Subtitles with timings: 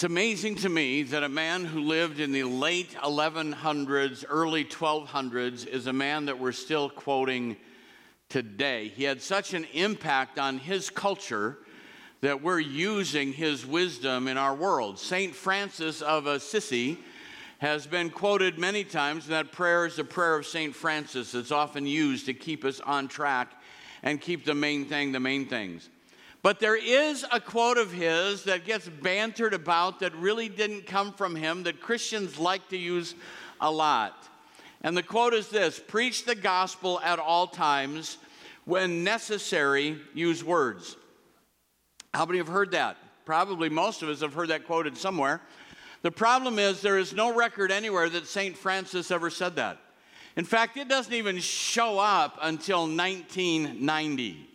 [0.00, 5.66] It's amazing to me that a man who lived in the late 1100s, early 1200s,
[5.66, 7.58] is a man that we're still quoting
[8.30, 8.88] today.
[8.88, 11.58] He had such an impact on his culture
[12.22, 14.98] that we're using his wisdom in our world.
[14.98, 15.34] St.
[15.34, 16.96] Francis of Assisi
[17.58, 19.26] has been quoted many times.
[19.26, 20.74] That prayer is a prayer of St.
[20.74, 21.34] Francis.
[21.34, 23.52] It's often used to keep us on track
[24.02, 25.90] and keep the main thing the main things.
[26.42, 31.12] But there is a quote of his that gets bantered about that really didn't come
[31.12, 33.14] from him that Christians like to use
[33.60, 34.26] a lot.
[34.80, 38.18] And the quote is this Preach the gospel at all times.
[38.64, 40.96] When necessary, use words.
[42.14, 42.96] How many have heard that?
[43.24, 45.40] Probably most of us have heard that quoted somewhere.
[46.02, 48.56] The problem is, there is no record anywhere that St.
[48.56, 49.78] Francis ever said that.
[50.36, 54.49] In fact, it doesn't even show up until 1990.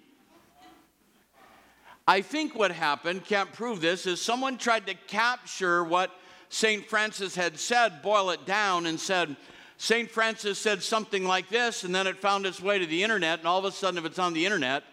[2.08, 6.12] I think what happened, can't prove this, is someone tried to capture what
[6.50, 6.86] St.
[6.88, 9.36] Francis had said, boil it down, and said,
[9.78, 10.10] St.
[10.10, 13.48] Francis said something like this, and then it found its way to the internet, and
[13.48, 14.84] all of a sudden, if it's on the internet,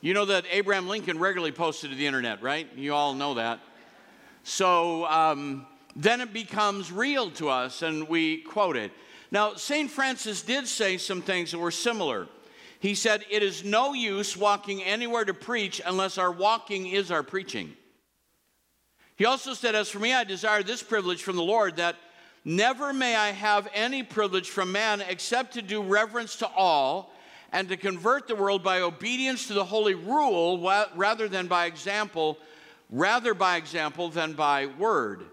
[0.00, 2.68] you know that Abraham Lincoln regularly posted to the internet, right?
[2.76, 3.58] You all know that.
[4.44, 8.92] So um, then it becomes real to us, and we quote it.
[9.30, 9.90] Now, St.
[9.90, 12.28] Francis did say some things that were similar.
[12.84, 17.22] He said, It is no use walking anywhere to preach unless our walking is our
[17.22, 17.72] preaching.
[19.16, 21.96] He also said, As for me, I desire this privilege from the Lord that
[22.44, 27.10] never may I have any privilege from man except to do reverence to all
[27.52, 30.60] and to convert the world by obedience to the holy rule
[30.94, 32.36] rather than by example,
[32.90, 35.24] rather by example than by word.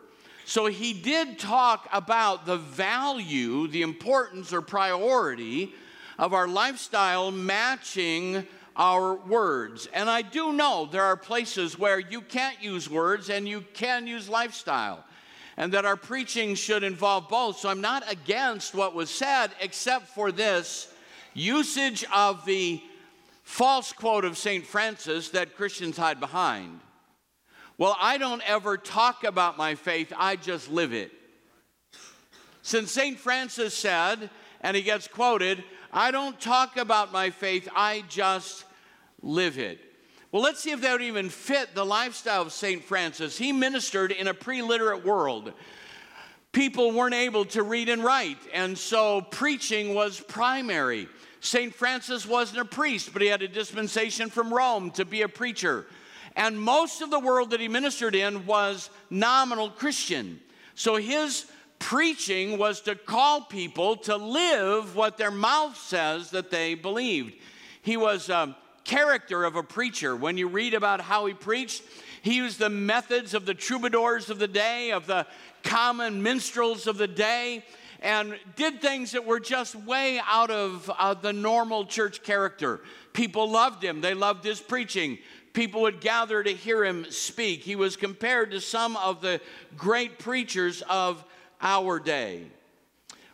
[0.45, 5.73] So he did talk about the value, the importance or priority
[6.17, 8.45] of our lifestyle matching
[8.75, 9.87] our words.
[9.93, 14.07] And I do know there are places where you can't use words and you can
[14.07, 15.03] use lifestyle,
[15.57, 17.57] and that our preaching should involve both.
[17.57, 20.87] So I'm not against what was said, except for this
[21.33, 22.81] usage of the
[23.43, 24.65] false quote of St.
[24.65, 26.79] Francis that Christians hide behind.
[27.77, 31.11] Well, I don't ever talk about my faith, I just live it.
[32.61, 33.17] Since St.
[33.19, 34.29] Francis said,
[34.61, 38.65] and he gets quoted, I don't talk about my faith, I just
[39.21, 39.79] live it.
[40.31, 42.83] Well, let's see if that would even fit the lifestyle of St.
[42.83, 43.37] Francis.
[43.37, 45.51] He ministered in a pre literate world.
[46.53, 51.07] People weren't able to read and write, and so preaching was primary.
[51.39, 51.73] St.
[51.73, 55.85] Francis wasn't a priest, but he had a dispensation from Rome to be a preacher.
[56.35, 60.39] And most of the world that he ministered in was nominal Christian.
[60.75, 61.45] So his
[61.81, 67.33] preaching was to call people to live what their mouth says that they believed.
[67.81, 70.15] He was a character of a preacher.
[70.15, 71.81] When you read about how he preached,
[72.21, 75.25] he used the methods of the troubadours of the day, of the
[75.63, 77.65] common minstrels of the day,
[77.99, 82.81] and did things that were just way out of uh, the normal church character.
[83.13, 85.17] People loved him, they loved his preaching.
[85.53, 87.61] People would gather to hear him speak.
[87.61, 89.41] He was compared to some of the
[89.75, 91.25] great preachers of
[91.61, 92.43] our day.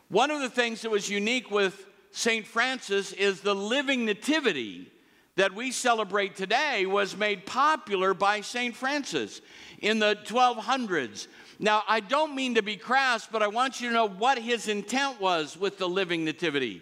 [0.10, 2.46] One of the things that was unique with St.
[2.46, 4.92] Francis is the living nativity
[5.36, 8.76] that we celebrate today was made popular by St.
[8.76, 9.42] Francis
[9.80, 11.28] in the 1200s.
[11.60, 14.68] Now, I don't mean to be crass, but I want you to know what his
[14.68, 16.82] intent was with the living nativity.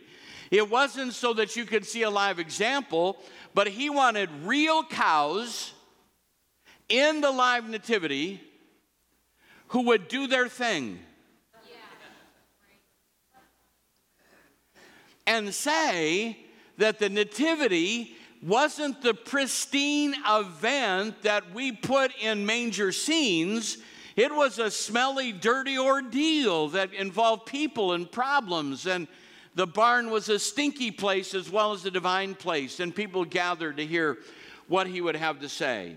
[0.52, 3.18] It wasn't so that you could see a live example,
[3.54, 5.74] but he wanted real cows
[6.88, 8.42] in the live nativity
[9.70, 11.00] who would do their thing.
[15.28, 16.38] And say
[16.78, 23.78] that the Nativity wasn't the pristine event that we put in manger scenes.
[24.16, 28.86] It was a smelly, dirty ordeal that involved people and problems.
[28.86, 29.08] And
[29.56, 32.80] the barn was a stinky place as well as a divine place.
[32.80, 34.20] And people gathered to hear
[34.68, 35.96] what he would have to say.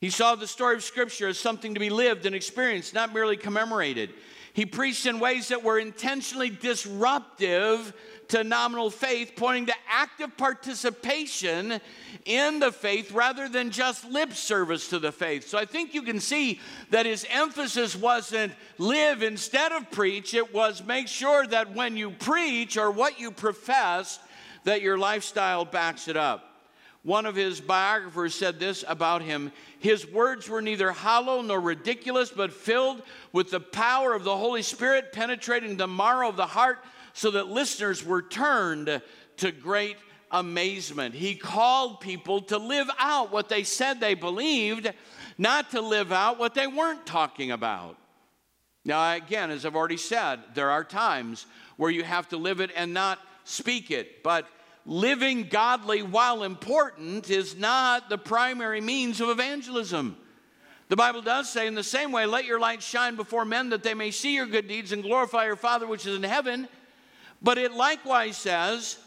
[0.00, 3.36] He saw the story of Scripture as something to be lived and experienced, not merely
[3.36, 4.10] commemorated.
[4.54, 7.92] He preached in ways that were intentionally disruptive
[8.28, 11.80] to nominal faith, pointing to active participation
[12.24, 15.48] in the faith rather than just lip service to the faith.
[15.48, 16.60] So I think you can see
[16.90, 22.12] that his emphasis wasn't live instead of preach, it was make sure that when you
[22.12, 24.20] preach or what you profess,
[24.62, 26.54] that your lifestyle backs it up.
[27.02, 29.52] One of his biographers said this about him
[29.84, 33.02] His words were neither hollow nor ridiculous, but filled
[33.32, 36.78] with the power of the Holy Spirit, penetrating the marrow of the heart,
[37.12, 39.02] so that listeners were turned
[39.36, 39.98] to great
[40.30, 41.14] amazement.
[41.14, 44.90] He called people to live out what they said they believed,
[45.36, 47.98] not to live out what they weren't talking about.
[48.86, 51.44] Now, again, as I've already said, there are times
[51.76, 54.48] where you have to live it and not speak it, but
[54.86, 60.16] living godly while important is not the primary means of evangelism.
[60.88, 63.82] The Bible does say, in the same way, let your light shine before men that
[63.82, 66.68] they may see your good deeds and glorify your Father which is in heaven.
[67.40, 68.98] But it likewise says,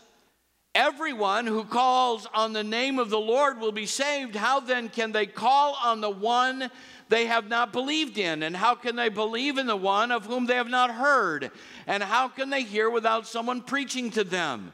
[0.78, 4.36] Everyone who calls on the name of the Lord will be saved.
[4.36, 6.70] How then can they call on the one
[7.10, 8.44] they have not believed in?
[8.44, 11.50] And how can they believe in the one of whom they have not heard?
[11.88, 14.72] And how can they hear without someone preaching to them?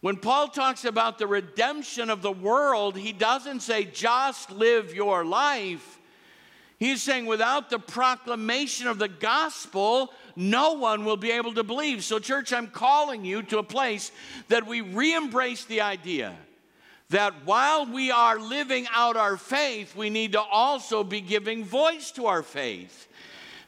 [0.00, 5.24] When Paul talks about the redemption of the world, he doesn't say just live your
[5.24, 5.98] life.
[6.78, 12.04] He's saying without the proclamation of the gospel, no one will be able to believe.
[12.04, 14.12] So, church, I'm calling you to a place
[14.46, 16.36] that we re embrace the idea
[17.10, 22.12] that while we are living out our faith, we need to also be giving voice
[22.12, 23.08] to our faith.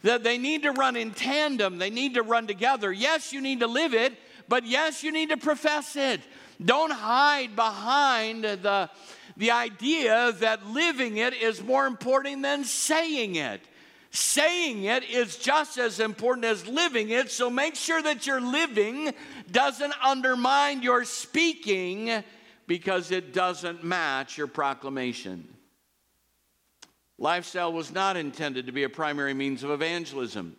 [0.02, 2.92] That they need to run in tandem, they need to run together.
[2.92, 4.12] Yes, you need to live it,
[4.50, 6.20] but yes, you need to profess it.
[6.62, 8.90] Don't hide behind the
[9.36, 13.62] the idea that living it is more important than saying it.
[14.10, 19.14] Saying it is just as important as living it, so make sure that your living
[19.50, 22.22] doesn't undermine your speaking
[22.66, 25.48] because it doesn't match your proclamation.
[27.18, 30.56] Lifestyle was not intended to be a primary means of evangelism.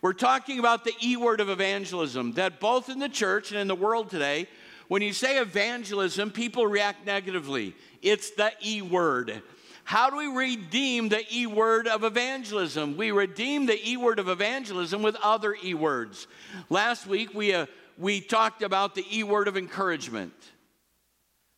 [0.00, 3.66] We're talking about the E word of evangelism that both in the church and in
[3.66, 4.46] the world today,
[4.86, 7.74] when you say evangelism, people react negatively.
[8.00, 9.42] It's the E word.
[9.82, 12.96] How do we redeem the E word of evangelism?
[12.96, 16.28] We redeem the E word of evangelism with other E words.
[16.70, 17.66] Last week, we, uh,
[17.96, 20.34] we talked about the E word of encouragement.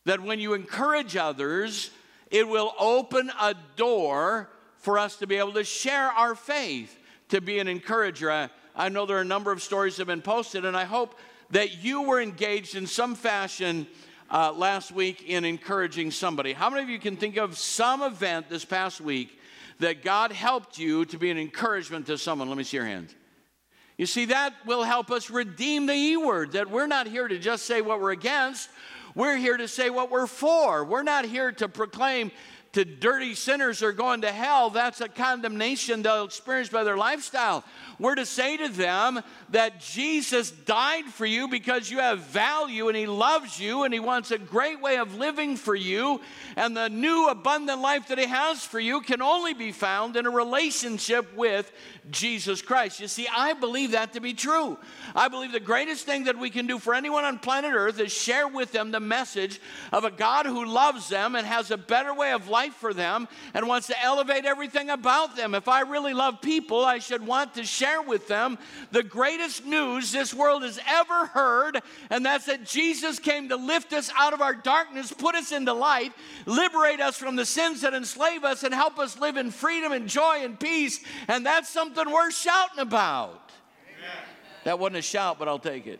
[0.05, 1.91] That when you encourage others,
[2.31, 6.97] it will open a door for us to be able to share our faith,
[7.31, 8.31] to be an encourager.
[8.31, 10.85] I, I know there are a number of stories that have been posted, and I
[10.85, 11.15] hope
[11.49, 13.87] that you were engaged in some fashion
[14.29, 16.53] uh, last week in encouraging somebody.
[16.53, 19.37] How many of you can think of some event this past week
[19.79, 22.47] that God helped you to be an encouragement to someone?
[22.47, 23.15] Let me see your hands.
[23.97, 27.37] You see, that will help us redeem the E word, that we're not here to
[27.37, 28.69] just say what we're against,
[29.15, 30.85] we're here to say what we're for.
[30.85, 32.31] We're not here to proclaim
[32.73, 37.63] to dirty sinners are going to hell, that's a condemnation they'll experience by their lifestyle.
[37.99, 42.95] We're to say to them that Jesus died for you because you have value and
[42.95, 46.21] He loves you and He wants a great way of living for you.
[46.55, 50.25] And the new abundant life that He has for you can only be found in
[50.25, 51.71] a relationship with
[52.11, 52.99] Jesus Christ.
[52.99, 54.77] You see, I believe that to be true.
[55.15, 58.11] I believe the greatest thing that we can do for anyone on planet Earth is
[58.11, 62.13] share with them the message of a God who loves them and has a better
[62.13, 65.55] way of life for them and wants to elevate everything about them.
[65.55, 68.57] If I really love people, I should want to share with them
[68.91, 73.93] the greatest news this world has ever heard, and that's that Jesus came to lift
[73.93, 76.11] us out of our darkness, put us into light,
[76.45, 80.09] liberate us from the sins that enslave us, and help us live in freedom and
[80.09, 80.99] joy and peace.
[81.27, 83.51] And that's something worth shouting about.
[83.97, 84.23] Amen.
[84.63, 85.99] That wasn't a shout, but I'll take it.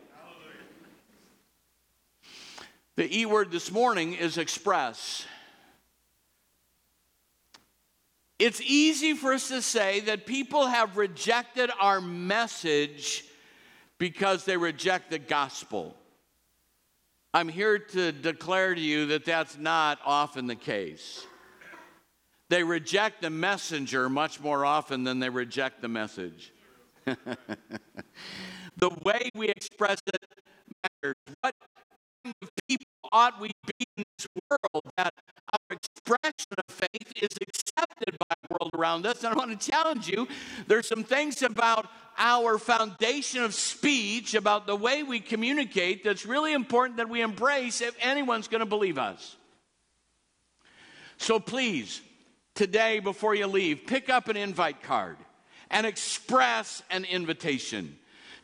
[2.96, 5.26] The E word this morning is express.
[8.38, 13.24] It's easy for us to say that people have rejected our message
[13.98, 15.96] because they reject the gospel.
[17.32, 21.24] I'm here to declare to you that that's not often the case.
[22.52, 26.52] They reject the messenger much more often than they reject the message.
[27.06, 30.22] the way we express it
[30.82, 31.14] matters.
[31.40, 31.54] What
[32.22, 35.14] kind of people ought we be in this world that
[35.50, 39.24] our expression of faith is accepted by the world around us?
[39.24, 40.28] And I want to challenge you
[40.66, 41.86] there's some things about
[42.18, 47.80] our foundation of speech, about the way we communicate, that's really important that we embrace
[47.80, 49.36] if anyone's going to believe us.
[51.16, 52.02] So please,
[52.54, 55.16] today before you leave, pick up an invite card
[55.70, 57.98] and express an invitation.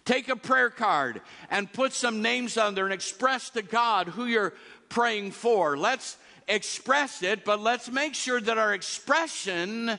[0.04, 4.24] Take a prayer card and put some names on there and express to God who
[4.24, 4.54] you're
[4.88, 5.76] praying for.
[5.76, 6.16] Let's
[6.48, 9.98] express it, but let's make sure that our expression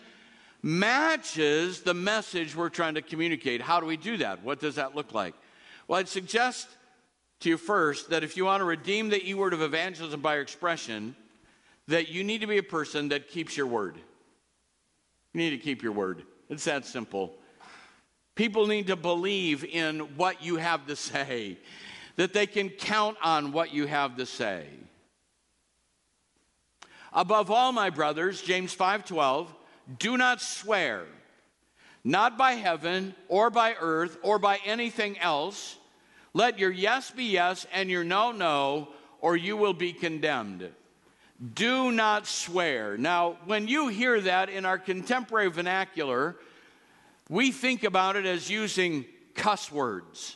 [0.61, 3.61] matches the message we're trying to communicate.
[3.61, 4.43] How do we do that?
[4.43, 5.35] What does that look like?
[5.87, 6.67] Well, I'd suggest
[7.41, 10.33] to you first that if you want to redeem the E word of evangelism by
[10.33, 11.15] your expression,
[11.89, 13.95] that you need to be a person that keeps your word.
[15.33, 16.23] You need to keep your word.
[16.49, 17.35] It's that simple.
[18.35, 21.57] People need to believe in what you have to say,
[22.15, 24.67] that they can count on what you have to say.
[27.11, 29.47] Above all, my brothers, James 5:12,
[29.97, 31.05] do not swear,
[32.03, 35.75] not by heaven or by earth or by anything else.
[36.35, 38.89] Let your yes be yes and your no no,
[39.21, 40.71] or you will be condemned.
[41.53, 42.97] Do not swear.
[42.97, 46.35] Now, when you hear that in our contemporary vernacular,
[47.29, 49.05] we think about it as using
[49.35, 50.35] cuss words.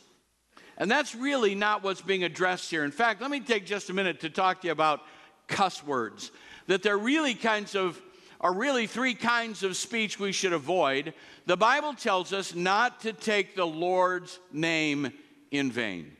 [0.78, 2.84] And that's really not what's being addressed here.
[2.84, 5.02] In fact, let me take just a minute to talk to you about
[5.46, 6.30] cuss words
[6.66, 8.00] that there really kinds of
[8.40, 11.14] are really three kinds of speech we should avoid.
[11.46, 15.12] The Bible tells us not to take the Lord's name
[15.50, 16.14] in vain.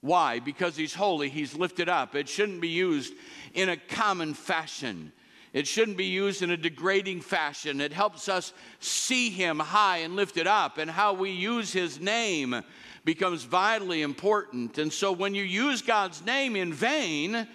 [0.00, 0.38] Why?
[0.38, 2.14] Because he's holy, he's lifted up.
[2.14, 3.12] It shouldn't be used
[3.54, 5.12] in a common fashion.
[5.52, 7.80] It shouldn't be used in a degrading fashion.
[7.80, 12.62] It helps us see him high and lifted up, and how we use his name
[13.04, 14.78] becomes vitally important.
[14.78, 17.48] And so when you use God's name in vain,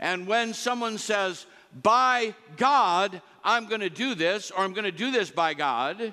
[0.00, 1.46] and when someone says,
[1.82, 6.12] by God, I'm going to do this, or I'm going to do this by God.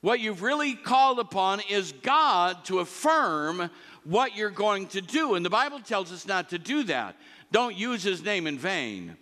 [0.00, 3.68] What you've really called upon is God to affirm
[4.08, 5.34] what you're going to do.
[5.34, 7.14] And the Bible tells us not to do that.
[7.52, 9.16] Don't use his name in vain.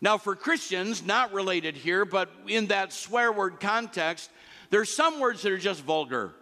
[0.00, 4.30] Now, for Christians, not related here, but in that swear word context,
[4.70, 6.32] there's some words that are just vulgar.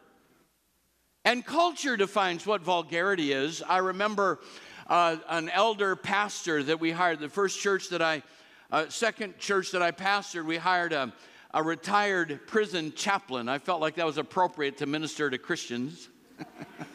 [1.25, 3.61] And culture defines what vulgarity is.
[3.61, 4.41] I remember
[4.87, 8.23] uh, an elder pastor that we hired, the first church that I
[8.71, 11.13] uh, second church that I pastored, we hired a,
[11.53, 13.49] a retired prison chaplain.
[13.49, 16.09] I felt like that was appropriate to minister to Christians.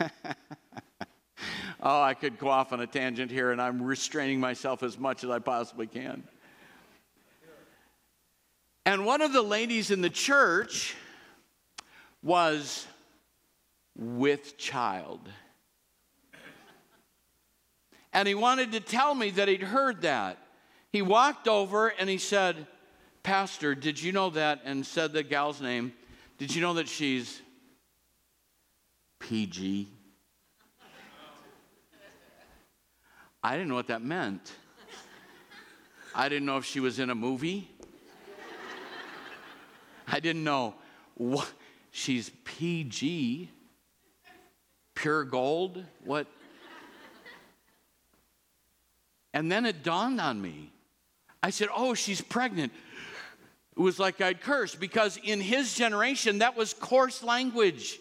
[1.82, 5.24] oh, I could go off on a tangent here, and I'm restraining myself as much
[5.24, 6.24] as I possibly can.
[8.86, 10.94] And one of the ladies in the church
[12.22, 12.86] was
[13.96, 15.20] with child.
[18.12, 20.38] And he wanted to tell me that he'd heard that.
[20.92, 22.66] He walked over and he said,
[23.24, 24.60] Pastor, did you know that?
[24.64, 25.92] And said the gal's name.
[26.38, 27.40] Did you know that she's
[29.28, 29.88] PG?
[33.42, 34.52] I didn't know what that meant.
[36.14, 37.70] I didn't know if she was in a movie.
[40.06, 40.74] I didn't know
[41.14, 41.50] what
[41.90, 43.50] she's PG,
[44.94, 45.82] pure gold.
[46.04, 46.26] What?
[49.32, 50.70] And then it dawned on me
[51.42, 52.72] I said, Oh, she's pregnant.
[53.76, 58.00] It was like I'd cursed because in his generation, that was coarse language.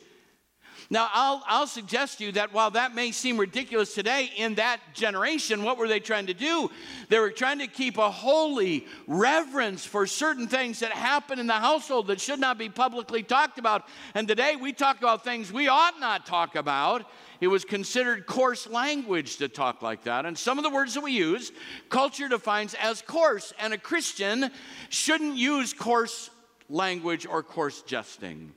[0.89, 4.79] Now, I'll, I'll suggest to you that while that may seem ridiculous today, in that
[4.93, 6.69] generation, what were they trying to do?
[7.09, 11.53] They were trying to keep a holy reverence for certain things that happen in the
[11.53, 13.87] household that should not be publicly talked about.
[14.13, 17.05] And today we talk about things we ought not talk about.
[17.41, 20.25] It was considered coarse language to talk like that.
[20.25, 21.51] And some of the words that we use,
[21.89, 23.53] culture defines as coarse.
[23.59, 24.49] And a Christian
[24.89, 26.29] shouldn't use coarse
[26.69, 28.53] language or coarse jesting.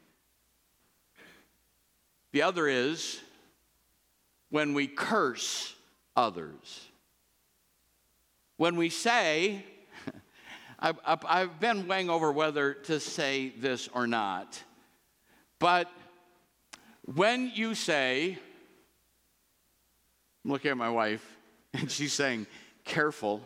[2.36, 3.18] The other is
[4.50, 5.74] when we curse
[6.14, 6.86] others.
[8.58, 9.64] When we say,
[10.78, 14.62] I've, I've been weighing over whether to say this or not,
[15.58, 15.90] but
[17.06, 18.36] when you say,
[20.44, 21.26] I'm looking at my wife,
[21.72, 22.46] and she's saying,
[22.84, 23.40] careful.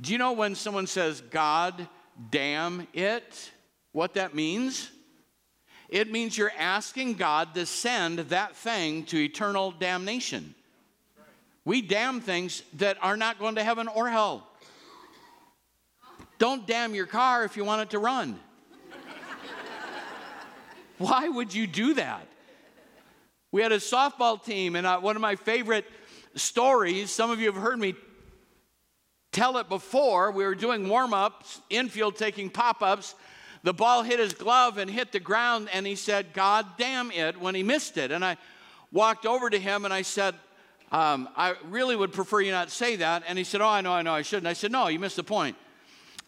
[0.00, 1.86] Do you know when someone says, God
[2.30, 3.50] damn it,
[3.92, 4.90] what that means?
[5.94, 10.56] It means you're asking God to send that thing to eternal damnation.
[11.64, 14.44] We damn things that are not going to heaven or hell.
[16.40, 18.40] Don't damn your car if you want it to run.
[20.98, 22.26] Why would you do that?
[23.52, 25.86] We had a softball team, and uh, one of my favorite
[26.34, 27.94] stories, some of you have heard me
[29.30, 30.32] tell it before.
[30.32, 33.14] We were doing warm ups, infield taking pop ups.
[33.64, 37.40] The ball hit his glove and hit the ground, and he said, God damn it,
[37.40, 38.12] when he missed it.
[38.12, 38.36] And I
[38.92, 40.34] walked over to him and I said,
[40.92, 43.24] um, I really would prefer you not say that.
[43.26, 44.46] And he said, Oh, I know, I know, I shouldn't.
[44.46, 45.56] I said, No, you missed the point.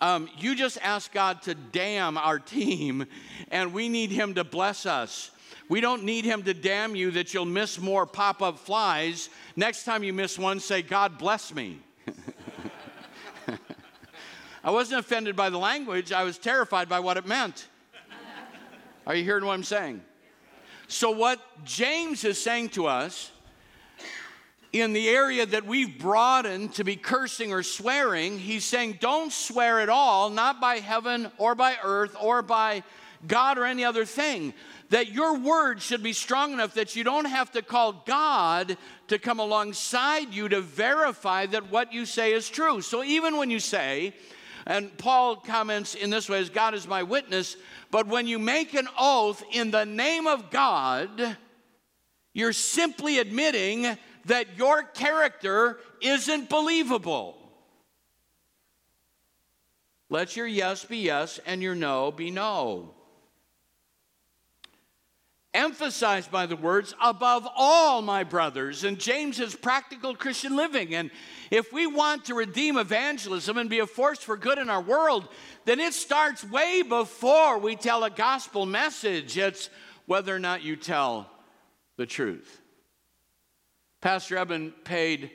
[0.01, 3.07] Um, you just asked God to damn our team,
[3.53, 5.31] and we need Him to bless us.
[5.69, 9.29] We don't need him to damn you that you'll miss more pop up flies.
[9.57, 11.81] Next time you miss one, say, God bless me.
[14.67, 17.69] I wasn't offended by the language, I was terrified by what it meant.
[19.07, 20.03] Are you hearing what I'm saying?
[20.89, 23.31] So, what James is saying to us
[24.73, 29.79] in the area that we've broadened to be cursing or swearing, he's saying, don't swear
[29.79, 32.83] at all, not by heaven or by earth or by
[33.25, 34.53] God or any other thing.
[34.91, 39.19] That your word should be strong enough that you don't have to call God to
[39.21, 42.81] come alongside you to verify that what you say is true.
[42.81, 44.13] So even when you say,
[44.67, 47.57] and Paul comments in this way as God is my witness,
[47.91, 51.37] but when you make an oath in the name of God,
[52.33, 57.39] you're simply admitting that your character isn't believable.
[60.09, 62.95] Let your yes be yes and your no be no.
[65.57, 68.85] Emphasized by the words, above all, my brothers.
[68.85, 70.95] And James is practical Christian living.
[70.95, 71.11] And
[71.51, 75.29] if we want to redeem evangelism and be a force for good in our world,
[75.65, 79.39] then it starts way before we tell a gospel message.
[79.39, 79.71] It's
[80.05, 81.31] whether or not you tell
[81.97, 82.61] the truth.
[84.03, 85.31] Pastor Eben paid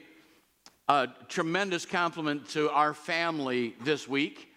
[0.88, 4.50] a tremendous compliment to our family this week.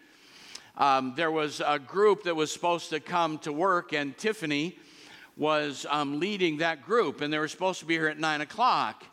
[0.77, 4.77] Um, there was a group that was supposed to come to work, and Tiffany
[5.37, 9.05] was um, leading that group, and they were supposed to be here at 9 o'clock.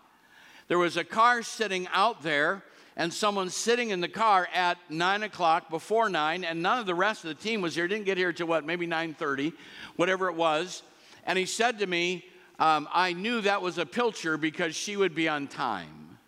[0.67, 2.63] There was a car sitting out there,
[2.95, 6.95] and someone sitting in the car at 9 o'clock before 9, and none of the
[6.95, 7.87] rest of the team was here.
[7.87, 9.53] Didn't get here till what, maybe 9.30,
[9.95, 10.83] whatever it was.
[11.25, 12.25] And he said to me,
[12.59, 16.19] um, I knew that was a pilcher because she would be on time.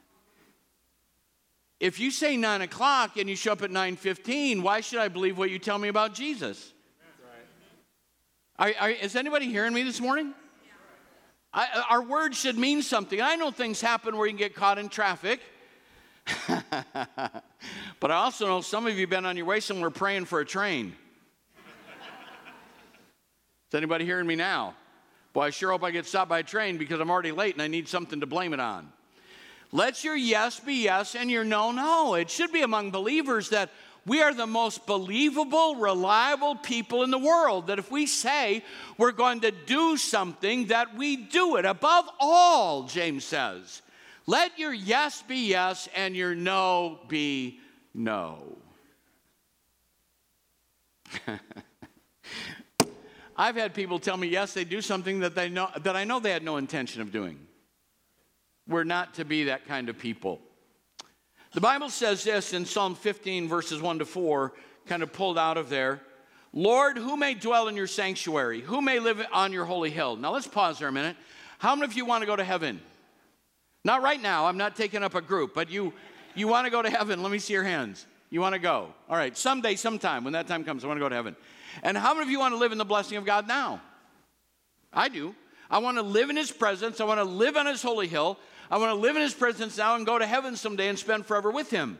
[1.79, 5.37] If you say 9 o'clock and you show up at 9.15, why should I believe
[5.37, 6.73] what you tell me about Jesus?
[8.63, 10.33] Are, are, is anybody hearing me this morning?
[11.53, 13.21] I, uh, our words should mean something.
[13.21, 15.41] I know things happen where you can get caught in traffic.
[16.47, 20.39] but I also know some of you have been on your way somewhere praying for
[20.39, 20.95] a train.
[23.69, 24.75] Is anybody hearing me now?
[25.33, 27.61] Boy, I sure hope I get stopped by a train because I'm already late and
[27.61, 28.87] I need something to blame it on.
[29.73, 32.13] Let your yes be yes and your no, no.
[32.13, 33.71] It should be among believers that
[34.05, 37.67] we are the most believable, reliable people in the world.
[37.67, 38.63] That if we say
[38.97, 41.65] we're going to do something, that we do it.
[41.65, 43.81] Above all, James says,
[44.25, 47.59] let your yes be yes and your no be
[47.93, 48.57] no.
[53.35, 56.19] I've had people tell me, yes, they do something that, they know, that I know
[56.19, 57.39] they had no intention of doing.
[58.67, 60.39] We're not to be that kind of people.
[61.53, 64.53] The Bible says this in Psalm 15, verses 1 to 4,
[64.87, 66.01] kind of pulled out of there.
[66.51, 68.61] Lord, who may dwell in your sanctuary?
[68.61, 70.15] Who may live on your holy hill?
[70.15, 71.15] Now let's pause there a minute.
[71.59, 72.81] How many of you want to go to heaven?
[73.85, 75.93] Not right now, I'm not taking up a group, but you,
[76.33, 77.21] you want to go to heaven.
[77.21, 78.07] Let me see your hands.
[78.31, 78.91] You want to go.
[79.07, 81.35] All right, someday, sometime, when that time comes, I want to go to heaven.
[81.83, 83.79] And how many of you want to live in the blessing of God now?
[84.91, 85.35] I do.
[85.69, 86.99] I want to live in His presence.
[86.99, 88.39] I want to live on His holy hill.
[88.69, 91.25] I want to live in His presence now and go to heaven someday and spend
[91.25, 91.99] forever with Him.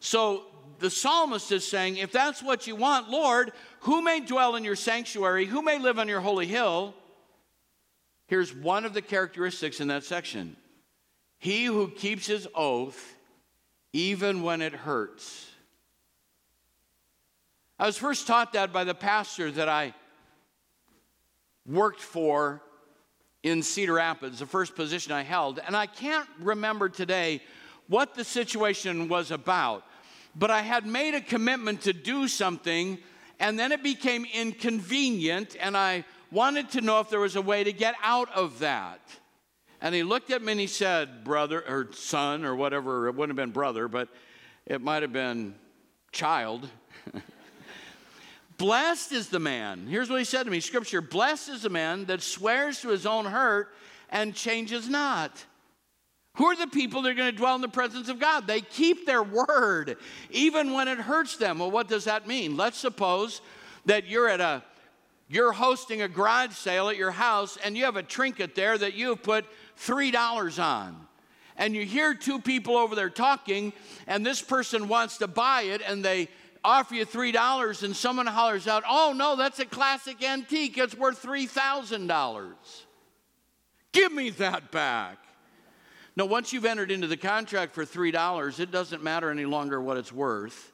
[0.00, 0.44] So
[0.78, 4.76] the psalmist is saying, if that's what you want, Lord, who may dwell in your
[4.76, 5.46] sanctuary?
[5.46, 6.94] Who may live on your holy hill?
[8.26, 10.56] Here's one of the characteristics in that section
[11.38, 13.14] He who keeps his oath,
[13.92, 15.48] even when it hurts.
[17.78, 19.94] I was first taught that by the pastor that I
[21.66, 22.62] worked for
[23.42, 25.60] in Cedar Rapids, the first position I held.
[25.66, 27.42] And I can't remember today
[27.88, 29.84] what the situation was about,
[30.34, 32.98] but I had made a commitment to do something,
[33.40, 37.64] and then it became inconvenient, and I wanted to know if there was a way
[37.64, 39.00] to get out of that.
[39.80, 43.36] And he looked at me and he said, Brother, or son, or whatever, it wouldn't
[43.36, 44.08] have been brother, but
[44.64, 45.56] it might have been
[46.12, 46.68] child.
[48.62, 49.88] Blessed is the man.
[49.88, 53.06] Here's what he said to me Scripture Blessed is the man that swears to his
[53.06, 53.74] own hurt
[54.08, 55.44] and changes not.
[56.36, 58.46] Who are the people that are going to dwell in the presence of God?
[58.46, 59.96] They keep their word,
[60.30, 61.58] even when it hurts them.
[61.58, 62.56] Well, what does that mean?
[62.56, 63.40] Let's suppose
[63.86, 64.62] that you're at a
[65.28, 68.94] you're hosting a garage sale at your house and you have a trinket there that
[68.94, 69.44] you have put
[69.80, 71.08] $3 on.
[71.56, 73.72] And you hear two people over there talking,
[74.06, 76.28] and this person wants to buy it, and they
[76.64, 81.22] offer you $3 and someone hollers out, oh no, that's a classic antique, it's worth
[81.22, 82.52] $3,000.
[83.92, 85.18] Give me that back.
[86.14, 89.96] No, once you've entered into the contract for $3, it doesn't matter any longer what
[89.96, 90.72] it's worth.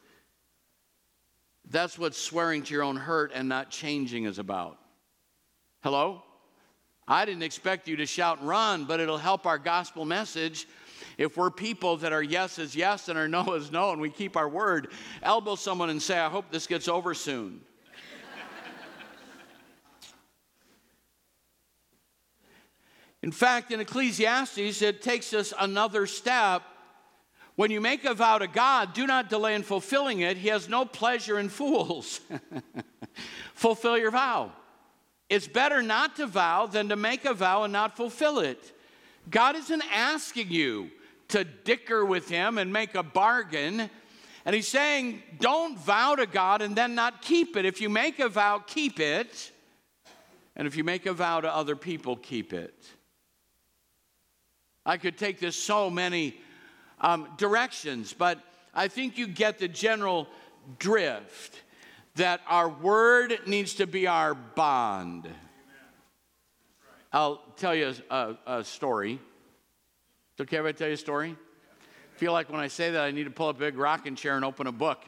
[1.71, 4.79] That's what swearing to your own hurt and not changing is about.
[5.83, 6.23] Hello?
[7.07, 10.67] I didn't expect you to shout run, but it'll help our gospel message
[11.19, 14.09] if we're people that are yes is yes and our no is no and we
[14.09, 17.63] keep our word, elbow someone and say, I hope this gets over soon.
[23.23, 26.63] In fact, in Ecclesiastes, it takes us another step.
[27.57, 30.37] When you make a vow to God, do not delay in fulfilling it.
[30.37, 32.21] He has no pleasure in fools.
[33.55, 34.53] fulfill your vow.
[35.29, 38.73] It's better not to vow than to make a vow and not fulfill it.
[39.29, 40.93] God isn't asking you
[41.29, 43.91] to dicker with Him and make a bargain.
[44.45, 47.65] And He's saying, don't vow to God and then not keep it.
[47.65, 49.53] If you make a vow, keep it.
[50.57, 52.75] And if you make a vow to other people, keep it.
[54.85, 56.35] I could take this so many
[57.01, 58.43] um, directions, but
[58.75, 60.29] I think you get the general
[60.79, 61.63] drift
[62.17, 65.29] that our word needs to be our bond.
[67.13, 69.21] I'll tell you a, a, a story.
[70.39, 71.35] It's okay if I tell you a story?
[71.35, 74.15] I feel like when I say that, I need to pull up a big rocking
[74.15, 75.05] chair and open a book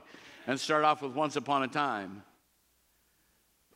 [0.49, 2.25] and start off with Once Upon a Time.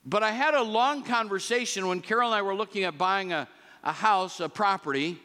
[0.05, 3.47] But I had a long conversation when Carol and I were looking at buying a,
[3.85, 5.17] a house, a property,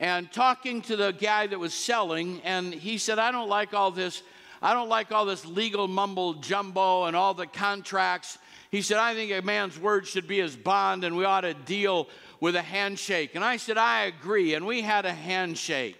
[0.00, 3.92] and talking to the guy that was selling, and he said, I don't like all
[3.92, 4.24] this
[4.62, 8.38] I don't like all this legal mumble jumbo and all the contracts.
[8.70, 11.54] He said, I think a man's word should be his bond and we ought to
[11.54, 12.08] deal
[12.40, 13.34] with a handshake.
[13.34, 14.54] And I said, I agree.
[14.54, 15.98] And we had a handshake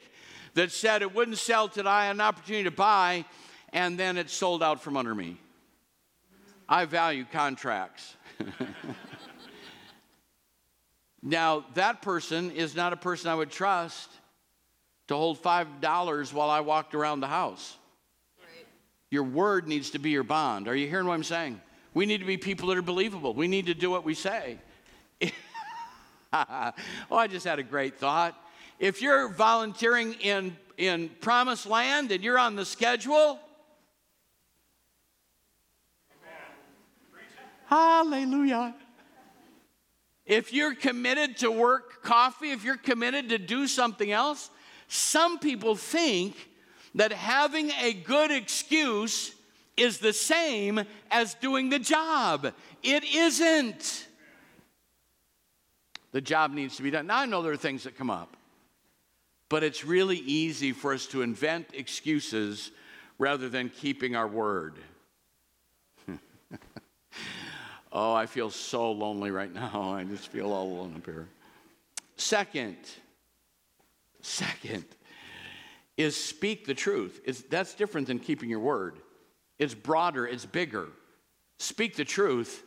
[0.55, 3.27] that said it wouldn't sell till I had an opportunity to buy,
[3.73, 5.37] and then it sold out from under me.
[6.69, 8.17] I value contracts.
[11.23, 14.11] now, that person is not a person I would trust
[15.09, 17.77] to hold $5 while I walked around the house.
[19.11, 20.69] Your word needs to be your bond.
[20.69, 21.61] Are you hearing what I'm saying?
[21.95, 23.33] We need to be people that are believable.
[23.35, 24.59] We need to do what we say.
[26.33, 26.73] oh,
[27.13, 28.39] I just had a great thought.
[28.79, 33.39] If you're volunteering in, in promised land and you're on the schedule,
[37.67, 38.75] hallelujah.
[40.27, 44.51] If you're committed to work coffee, if you're committed to do something else,
[44.89, 46.35] some people think
[46.97, 49.33] that having a good excuse
[49.77, 50.81] is the same
[51.11, 52.53] as doing the job.
[52.83, 54.09] It isn't.
[56.13, 57.07] The job needs to be done.
[57.07, 58.37] Now, I know there are things that come up,
[59.51, 62.71] but it's really easy for us to invent excuses
[63.19, 64.75] rather than keeping our word.
[67.93, 69.93] oh, I feel so lonely right now.
[69.93, 71.29] I just feel all alone up here.
[72.17, 72.77] Second,
[74.23, 74.87] second,
[75.97, 77.21] is speak the truth.
[77.25, 78.99] It's, that's different than keeping your word.
[79.59, 80.89] It's broader, it's bigger.
[81.59, 82.63] Speak the truth.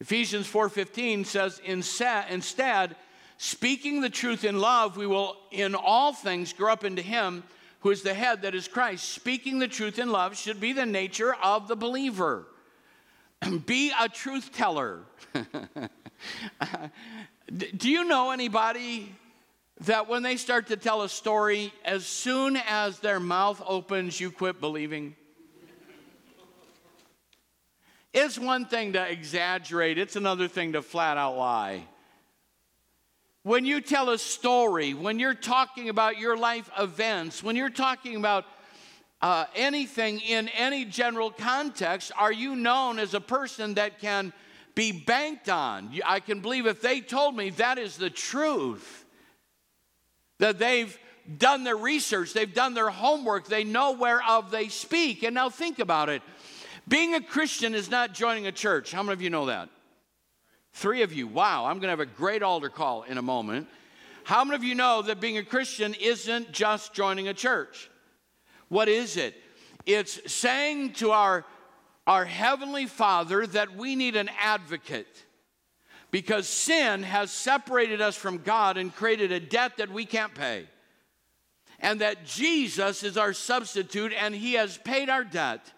[0.00, 2.96] Ephesians 4:15 says instead
[3.38, 7.42] speaking the truth in love we will in all things grow up into him
[7.80, 9.08] who is the head that is Christ.
[9.08, 12.46] Speaking the truth in love should be the nature of the believer.
[13.66, 15.00] be a truth teller.
[17.56, 19.14] Do you know anybody
[19.84, 24.30] that when they start to tell a story, as soon as their mouth opens, you
[24.30, 25.14] quit believing?
[28.14, 31.84] It's one thing to exaggerate, it's another thing to flat out lie.
[33.42, 38.16] When you tell a story, when you're talking about your life events, when you're talking
[38.16, 38.44] about
[39.20, 44.32] uh, anything in any general context, are you known as a person that can
[44.74, 45.90] be banked on?
[46.04, 49.05] I can believe if they told me that is the truth
[50.38, 50.96] that they've
[51.38, 55.22] done their research, they've done their homework, they know whereof they speak.
[55.22, 56.22] And now think about it.
[56.88, 58.92] Being a Christian is not joining a church.
[58.92, 59.68] How many of you know that?
[60.72, 61.26] Three of you.
[61.26, 63.66] Wow, I'm going to have a great altar call in a moment.
[64.24, 67.90] How many of you know that being a Christian isn't just joining a church?
[68.68, 69.34] What is it?
[69.84, 71.44] It's saying to our,
[72.06, 75.25] our Heavenly Father that we need an advocate
[76.10, 80.66] because sin has separated us from God and created a debt that we can't pay.
[81.80, 85.72] And that Jesus is our substitute and he has paid our debt.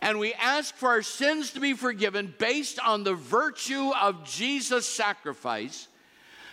[0.00, 4.86] And we ask for our sins to be forgiven based on the virtue of Jesus'
[4.86, 5.87] sacrifice,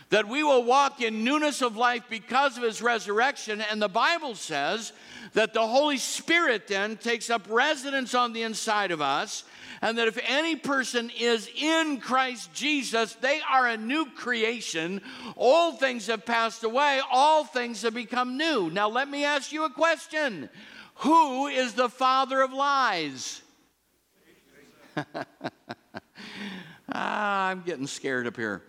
[0.09, 3.61] that we will walk in newness of life because of his resurrection.
[3.61, 4.93] And the Bible says
[5.33, 9.43] that the Holy Spirit then takes up residence on the inside of us
[9.81, 15.01] and that if any person is in Christ Jesus, they are a new creation.
[15.35, 18.69] All things have passed away, all things have become new.
[18.69, 20.49] Now, let me ask you a question
[20.95, 23.41] Who is the father of lies?
[26.93, 28.63] ah, I'm getting scared up here.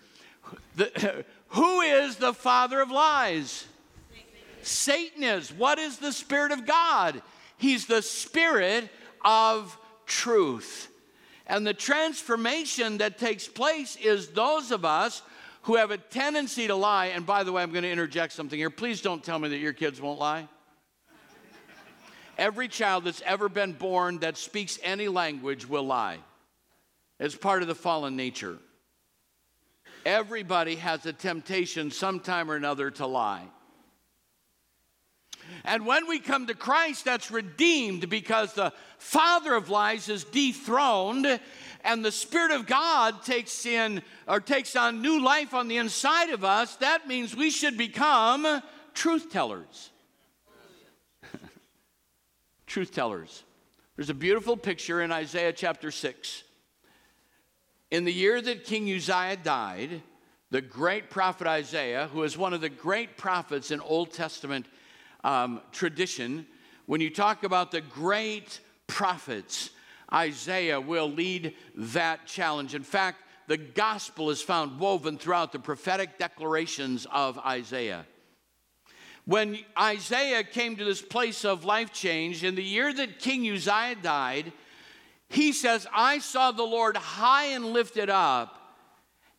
[0.77, 3.67] The, who is the father of lies?
[4.63, 5.53] Satan is.
[5.53, 7.23] What is the Spirit of God?
[7.59, 8.89] He's the Spirit
[9.25, 10.89] of truth.
[11.47, 15.23] And the transformation that takes place is those of us
[15.63, 17.07] who have a tendency to lie.
[17.07, 18.71] And by the way, I'm going to interject something here.
[18.71, 20.49] Please don't tell me that your kids won't lie.
[22.39, 26.19] Every child that's ever been born that speaks any language will lie.
[27.19, 28.59] It's part of the fallen nature.
[30.07, 33.43] Everybody has a temptation sometime or another to lie.
[35.65, 41.41] And when we come to Christ, that's redeemed because the father of lies is dethroned
[41.83, 46.31] and the Spirit of God takes in or takes on new life on the inside
[46.31, 46.77] of us.
[46.77, 48.63] That means we should become
[48.95, 49.91] truth tellers.
[52.69, 53.43] truth tellers.
[53.97, 56.45] There's a beautiful picture in Isaiah chapter 6.
[57.97, 60.03] In the year that King Uzziah died,
[60.51, 64.67] the great prophet Isaiah, who is one of the great prophets in Old Testament
[65.25, 66.47] um, tradition,
[66.85, 69.71] when you talk about the great prophets,
[70.13, 72.75] Isaiah will lead that challenge.
[72.75, 78.05] In fact, the gospel is found woven throughout the prophetic declarations of Isaiah.
[79.25, 83.97] When Isaiah came to this place of life change, in the year that King Uzziah
[84.03, 84.53] died,
[85.29, 88.77] he says, I saw the Lord high and lifted up,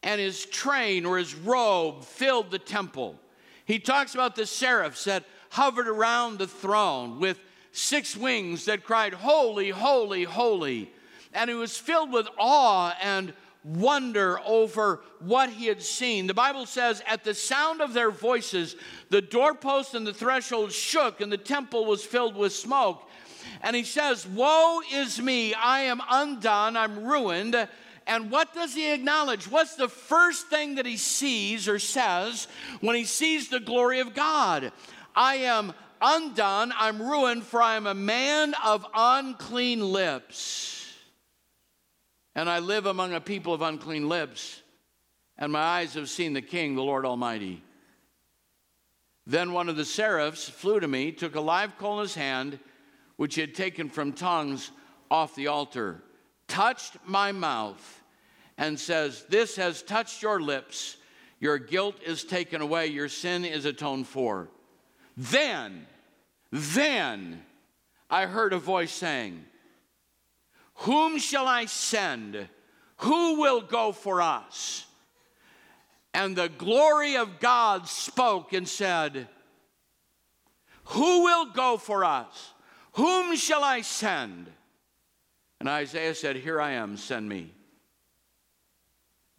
[0.03, 3.19] and his train or his robe filled the temple.
[3.65, 7.39] He talks about the seraphs that hovered around the throne with
[7.71, 10.91] six wings that cried, Holy, holy, holy.
[11.33, 16.27] And he was filled with awe and wonder over what he had seen.
[16.27, 18.75] The Bible says, at the sound of their voices,
[19.09, 23.06] the doorpost and the threshold shook, and the temple was filled with smoke.
[23.61, 27.67] And he says, Woe is me, I am undone, I'm ruined.
[28.05, 29.49] And what does he acknowledge?
[29.51, 32.47] What's the first thing that he sees or says
[32.79, 34.71] when he sees the glory of God?
[35.15, 40.93] I am undone, I'm ruined, for I am a man of unclean lips.
[42.35, 44.61] And I live among a people of unclean lips,
[45.37, 47.63] and my eyes have seen the King, the Lord Almighty.
[49.25, 52.59] Then one of the seraphs flew to me, took a live coal in his hand,
[53.17, 54.71] which he had taken from tongues
[55.11, 56.01] off the altar,
[56.47, 58.01] touched my mouth,
[58.57, 60.97] and says, This has touched your lips.
[61.39, 64.49] Your guilt is taken away, your sin is atoned for.
[65.15, 65.85] Then,
[66.51, 67.43] then
[68.09, 69.43] I heard a voice saying,
[70.75, 72.47] Whom shall I send?
[72.97, 74.85] Who will go for us?
[76.13, 79.27] And the glory of God spoke and said,
[80.85, 82.53] Who will go for us?
[82.97, 84.49] Whom shall I send?
[85.59, 87.53] And Isaiah said, Here I am, send me.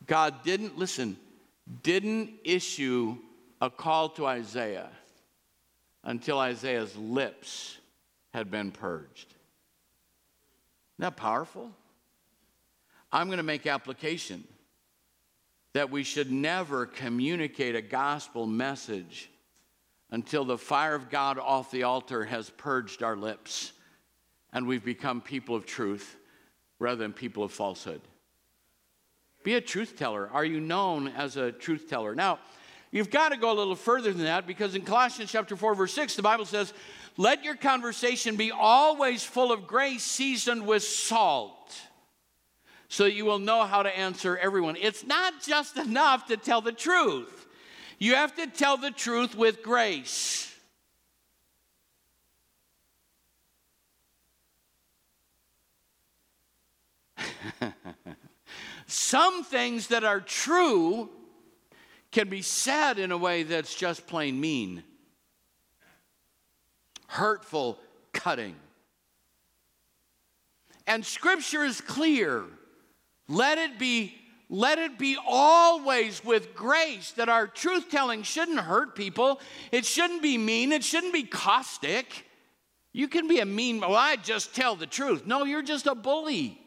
[0.07, 1.17] God didn't, listen,
[1.83, 3.17] didn't issue
[3.61, 4.91] a call to Isaiah
[6.05, 7.77] until Isaiah's lips
[8.33, 9.27] had been purged.
[9.27, 11.69] Isn't that powerful?
[13.11, 14.45] I'm going to make application
[15.73, 19.29] that we should never communicate a gospel message
[20.11, 23.73] until the fire of God off the altar has purged our lips
[24.53, 26.17] and we've become people of truth
[26.79, 28.01] rather than people of falsehood.
[29.45, 30.29] Be a truth teller.
[30.33, 32.15] Are you known as a truth teller?
[32.15, 32.39] Now,
[32.91, 35.93] You've got to go a little further than that because in Colossians chapter 4 verse
[35.93, 36.73] 6 the Bible says,
[37.17, 41.81] "Let your conversation be always full of grace, seasoned with salt."
[42.89, 44.77] So that you will know how to answer everyone.
[44.77, 47.38] It's not just enough to tell the truth.
[47.99, 50.55] You have to tell the truth with grace.
[58.87, 61.11] Some things that are true
[62.13, 64.85] can be said in a way that's just plain mean,
[67.09, 67.79] hurtful,
[68.13, 68.55] cutting.
[70.87, 72.45] And scripture is clear.
[73.29, 74.15] Let it be
[74.51, 79.41] let it be always with grace that our truth telling shouldn't hurt people.
[79.73, 80.73] It shouldn't be mean.
[80.73, 82.25] It shouldn't be caustic.
[82.93, 85.27] You can be a mean, well, I just tell the truth.
[85.27, 86.59] No, you're just a bully.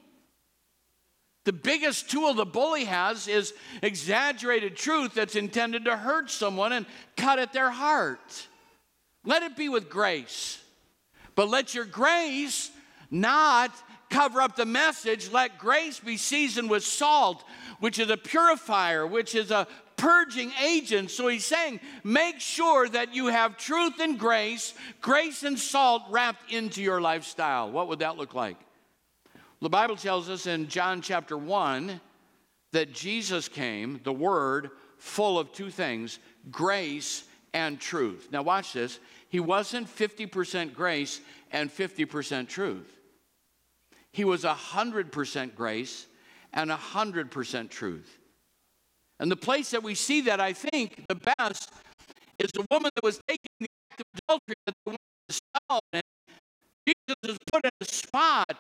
[1.44, 6.86] The biggest tool the bully has is exaggerated truth that's intended to hurt someone and
[7.18, 8.48] cut at their heart.
[9.26, 10.62] Let it be with grace.
[11.34, 12.70] But let your grace
[13.10, 13.72] not
[14.12, 15.32] cover up the message.
[15.32, 17.44] Let grace be seasoned with salt,
[17.80, 21.10] which is a purifier, which is a purging agent.
[21.10, 26.52] So he's saying, make sure that you have truth and grace, grace and salt wrapped
[26.52, 27.72] into your lifestyle.
[27.72, 28.58] What would that look like?
[29.62, 32.02] The Bible tells us in John chapter 1
[32.72, 36.20] that Jesus came, the Word, full of two things
[36.50, 38.30] grace and truth.
[38.32, 39.00] Now, watch this.
[39.30, 41.22] He wasn't 50% grace
[41.52, 42.98] and 50% truth,
[44.14, 46.08] he was 100% grace
[46.54, 48.18] and 100% truth.
[49.20, 51.70] And the place that we see that, I think, the best
[52.40, 55.34] is the woman that was taken in the act of adultery that they wanted to
[55.36, 55.80] stone.
[55.94, 56.04] And
[56.88, 58.58] Jesus is put in a spot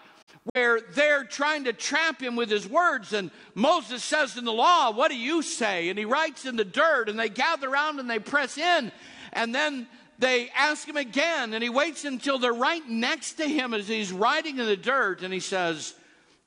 [0.54, 3.14] where they're trying to trap him with his words.
[3.14, 5.90] And Moses says in the law, What do you say?
[5.90, 8.92] And he writes in the dirt, and they gather around and they press in.
[9.34, 9.88] And then
[10.22, 14.14] they ask him again, and he waits until they're right next to him as he's
[14.14, 15.96] riding in the dirt, and he says,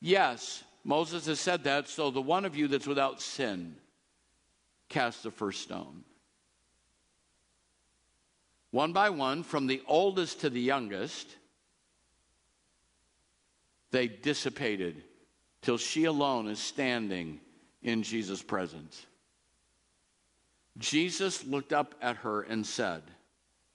[0.00, 3.74] Yes, Moses has said that, so the one of you that's without sin
[4.88, 6.04] cast the first stone.
[8.70, 11.36] One by one, from the oldest to the youngest,
[13.90, 15.02] they dissipated
[15.62, 17.40] till she alone is standing
[17.82, 19.04] in Jesus' presence.
[20.78, 23.02] Jesus looked up at her and said,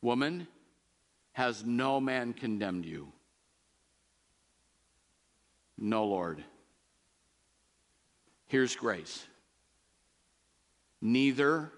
[0.01, 0.47] Woman,
[1.33, 3.12] has no man condemned you?
[5.77, 6.43] No, Lord.
[8.47, 9.25] Here's grace.
[11.01, 11.71] Neither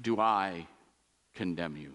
[0.00, 0.66] do I
[1.34, 1.94] condemn you.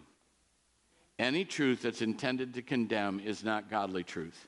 [1.19, 4.47] Any truth that's intended to condemn is not godly truth.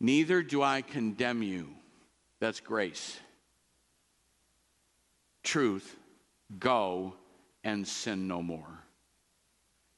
[0.00, 1.68] Neither do I condemn you.
[2.40, 3.18] That's grace.
[5.42, 5.96] Truth,
[6.58, 7.14] go
[7.68, 8.82] and sin no more.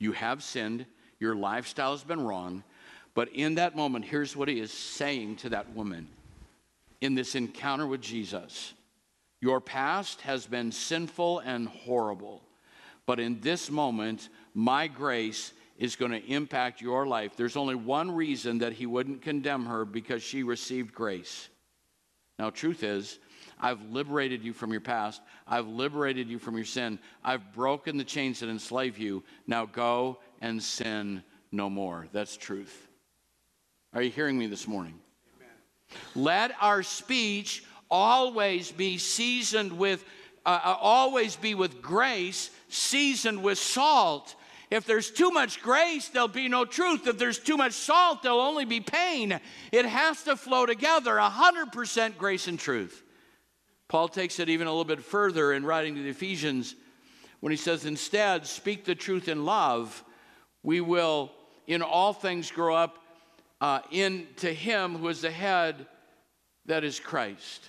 [0.01, 0.87] You have sinned,
[1.21, 2.65] your lifestyle has been wrong,
[3.15, 6.09] but in that moment, here's what he is saying to that woman
[7.01, 8.75] in this encounter with Jesus
[9.41, 12.43] Your past has been sinful and horrible,
[13.07, 17.37] but in this moment, my grace is going to impact your life.
[17.37, 21.49] There's only one reason that he wouldn't condemn her because she received grace.
[22.39, 23.19] Now, truth is,
[23.61, 25.21] I've liberated you from your past.
[25.47, 26.99] I've liberated you from your sin.
[27.23, 29.23] I've broken the chains that enslave you.
[29.47, 32.07] Now go and sin no more.
[32.13, 32.89] That's truth.
[33.93, 34.95] Are you hearing me this morning?
[35.37, 36.27] Amen.
[36.27, 40.05] Let our speech always be seasoned with,
[40.47, 44.35] uh, uh always be with grace, seasoned with salt
[44.71, 47.07] if there's too much grace, there'll be no truth.
[47.09, 49.41] If there's too much salt, there'll only be pain.
[49.73, 53.03] It has to flow together 100% grace and truth.
[53.91, 56.77] Paul takes it even a little bit further in writing to the Ephesians
[57.41, 60.05] when he says, Instead, speak the truth in love.
[60.63, 61.33] We will,
[61.67, 62.99] in all things, grow up
[63.61, 65.89] uh, into Him who is the head,
[66.67, 67.69] that is Christ.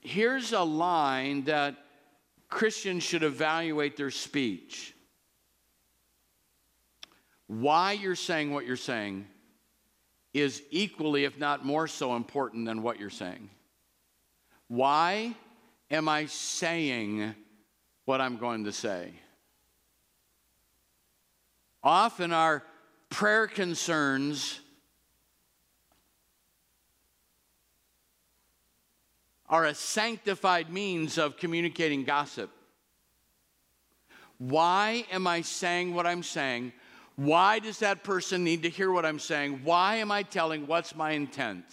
[0.00, 1.74] Here's a line that
[2.50, 4.94] Christians should evaluate their speech.
[7.48, 9.26] Why you're saying what you're saying
[10.32, 13.50] is equally, if not more so, important than what you're saying.
[14.68, 15.34] Why
[15.90, 17.34] am I saying
[18.04, 19.12] what I'm going to say?
[21.82, 22.62] Often our
[23.08, 24.60] prayer concerns
[29.48, 32.50] are a sanctified means of communicating gossip.
[34.38, 36.72] Why am I saying what I'm saying?
[37.20, 39.60] Why does that person need to hear what I'm saying?
[39.62, 41.66] Why am I telling what's my intent?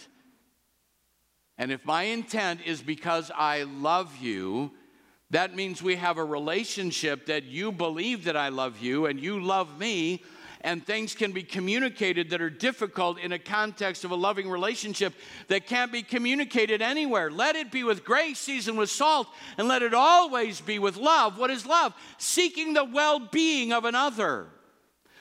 [1.57, 4.71] And if my intent is because I love you,
[5.29, 9.39] that means we have a relationship that you believe that I love you and you
[9.41, 10.21] love me,
[10.59, 15.13] and things can be communicated that are difficult in a context of a loving relationship
[15.47, 17.31] that can't be communicated anywhere.
[17.31, 21.37] Let it be with grace, seasoned with salt, and let it always be with love.
[21.37, 21.93] What is love?
[22.17, 24.49] Seeking the well being of another.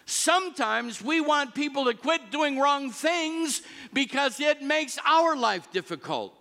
[0.07, 6.33] Sometimes we want people to quit doing wrong things because it makes our life difficult.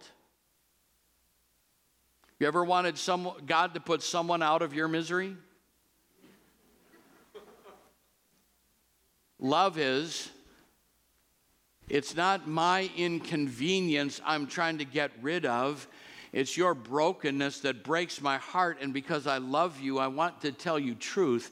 [2.40, 5.36] You ever wanted some, God to put someone out of your misery?
[9.40, 10.30] Love is,
[11.90, 15.88] it's not my inconvenience I'm trying to get rid of.
[16.32, 18.78] It's your brokenness that breaks my heart.
[18.82, 21.52] And because I love you, I want to tell you truth.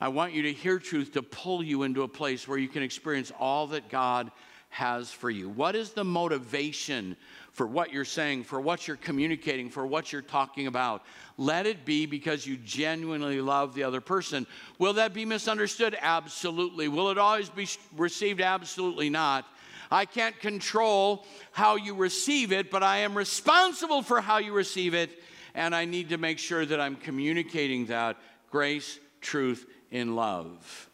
[0.00, 2.82] I want you to hear truth to pull you into a place where you can
[2.82, 4.30] experience all that God
[4.68, 5.48] has for you.
[5.48, 7.16] What is the motivation
[7.56, 11.02] for what you're saying, for what you're communicating, for what you're talking about.
[11.38, 14.46] Let it be because you genuinely love the other person.
[14.78, 15.96] Will that be misunderstood?
[15.98, 16.88] Absolutely.
[16.88, 17.66] Will it always be
[17.96, 18.42] received?
[18.42, 19.46] Absolutely not.
[19.90, 24.92] I can't control how you receive it, but I am responsible for how you receive
[24.92, 25.22] it,
[25.54, 28.18] and I need to make sure that I'm communicating that
[28.50, 30.90] grace, truth, in love.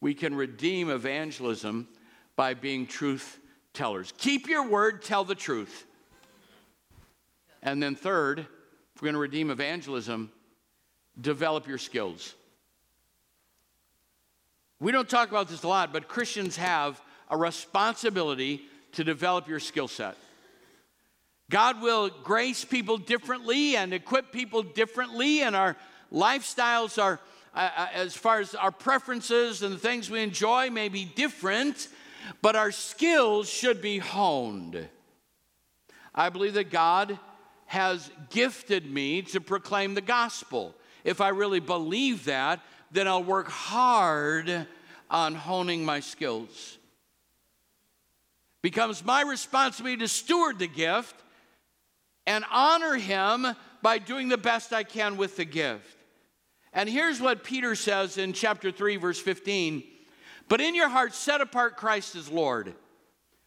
[0.00, 1.88] We can redeem evangelism
[2.36, 3.38] by being truth
[3.72, 4.12] tellers.
[4.18, 5.86] Keep your word, tell the truth.
[7.62, 10.30] And then, third, if we're going to redeem evangelism,
[11.20, 12.34] develop your skills.
[14.80, 17.00] We don't talk about this a lot, but Christians have
[17.30, 18.62] a responsibility
[18.92, 20.16] to develop your skill set.
[21.50, 25.76] God will grace people differently and equip people differently, and our
[26.12, 27.20] lifestyles are
[27.54, 31.88] uh, as far as our preferences and the things we enjoy may be different,
[32.42, 34.88] but our skills should be honed.
[36.14, 37.18] I believe that God
[37.66, 40.74] has gifted me to proclaim the gospel.
[41.04, 44.66] If I really believe that, then I'll work hard
[45.10, 46.78] on honing my skills.
[48.62, 51.14] Becomes my responsibility to steward the gift
[52.26, 53.46] and honor him
[53.82, 56.03] by doing the best I can with the gift.
[56.74, 59.84] And here's what Peter says in chapter 3, verse 15
[60.48, 62.74] But in your heart, set apart Christ as Lord.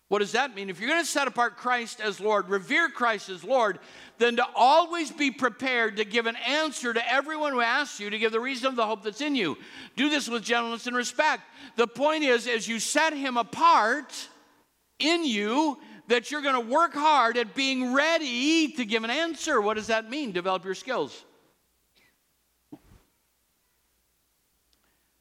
[0.07, 0.69] What does that mean?
[0.69, 3.79] If you're going to set apart Christ as Lord, revere Christ as Lord,
[4.19, 8.17] then to always be prepared to give an answer to everyone who asks you to
[8.17, 9.57] give the reason of the hope that's in you.
[9.97, 11.43] Do this with gentleness and respect.
[11.75, 14.29] The point is, as you set him apart
[14.99, 19.59] in you, that you're going to work hard at being ready to give an answer.
[19.59, 20.31] What does that mean?
[20.31, 21.25] Develop your skills.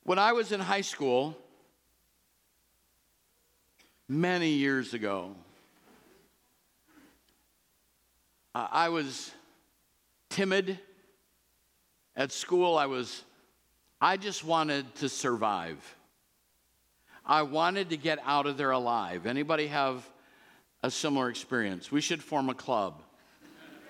[0.07, 1.37] When I was in high school,
[4.07, 5.35] many years ago,
[8.55, 9.33] I was
[10.31, 10.79] timid
[12.15, 12.79] at school.
[12.79, 13.25] I was,
[14.01, 15.97] I just wanted to survive.
[17.25, 19.27] I wanted to get out of there alive.
[19.27, 20.09] Anybody have
[20.85, 21.91] a similar experience?
[21.91, 23.03] We should form a club.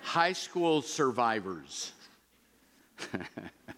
[0.01, 1.91] High school survivors.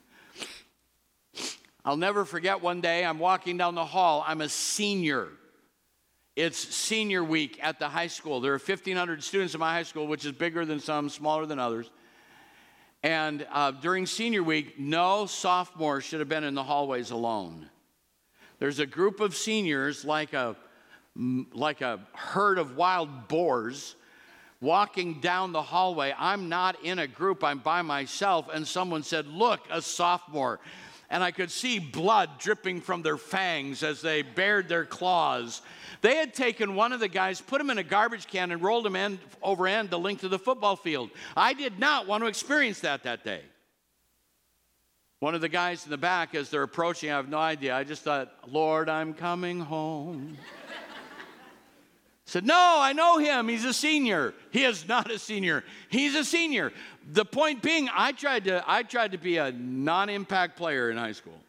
[1.85, 4.23] I'll never forget one day I'm walking down the hall.
[4.27, 5.29] I'm a senior.
[6.35, 8.41] It's senior week at the high school.
[8.41, 11.59] There are 1,500 students in my high school, which is bigger than some, smaller than
[11.59, 11.89] others.
[13.01, 17.69] And uh, during senior week, no sophomore should have been in the hallways alone.
[18.59, 20.57] There's a group of seniors, like a,
[21.15, 23.95] like a herd of wild boars,
[24.59, 26.13] walking down the hallway.
[26.17, 28.49] I'm not in a group, I'm by myself.
[28.53, 30.59] And someone said, Look, a sophomore
[31.09, 35.61] and I could see blood dripping from their fangs as they bared their claws.
[36.01, 38.85] They had taken one of the guys, put him in a garbage can, and rolled
[38.85, 41.09] him end over end the length of the football field.
[41.35, 43.41] I did not want to experience that that day.
[45.19, 47.75] One of the guys in the back, as they're approaching, I have no idea.
[47.75, 50.37] I just thought, Lord, I'm coming home.
[52.29, 53.47] Said, No, I know him.
[53.47, 54.33] He's a senior.
[54.51, 55.63] He is not a senior.
[55.89, 56.71] He's a senior.
[57.11, 60.97] The point being, I tried to, I tried to be a non impact player in
[60.97, 61.39] high school.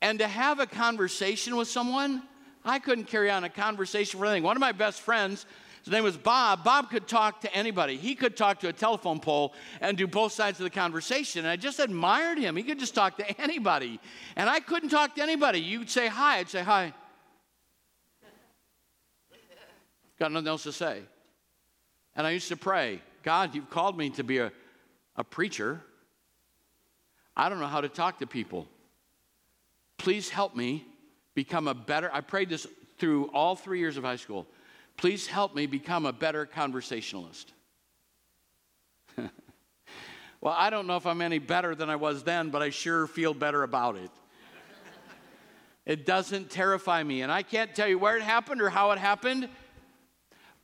[0.00, 2.22] And to have a conversation with someone,
[2.64, 4.44] I couldn't carry on a conversation for anything.
[4.44, 5.44] One of my best friends,
[5.82, 6.62] his name was Bob.
[6.62, 7.96] Bob could talk to anybody.
[7.96, 11.40] He could talk to a telephone pole and do both sides of the conversation.
[11.40, 12.54] And I just admired him.
[12.54, 13.98] He could just talk to anybody.
[14.36, 15.60] And I couldn't talk to anybody.
[15.60, 16.92] You'd say hi, I'd say hi.
[20.18, 21.02] Got nothing else to say.
[22.16, 24.52] And I used to pray, God, you've called me to be a,
[25.16, 25.80] a preacher.
[27.36, 28.68] I don't know how to talk to people.
[29.98, 30.84] Please help me
[31.34, 32.66] become a better, I prayed this
[32.98, 34.46] through all three years of high school.
[34.96, 37.52] Please help me become a better conversationalist.
[40.40, 43.06] well, I don't know if I'm any better than I was then, but I sure
[43.06, 44.10] feel better about it.
[45.86, 47.22] it doesn't terrify me.
[47.22, 49.48] And I can't tell you where it happened or how it happened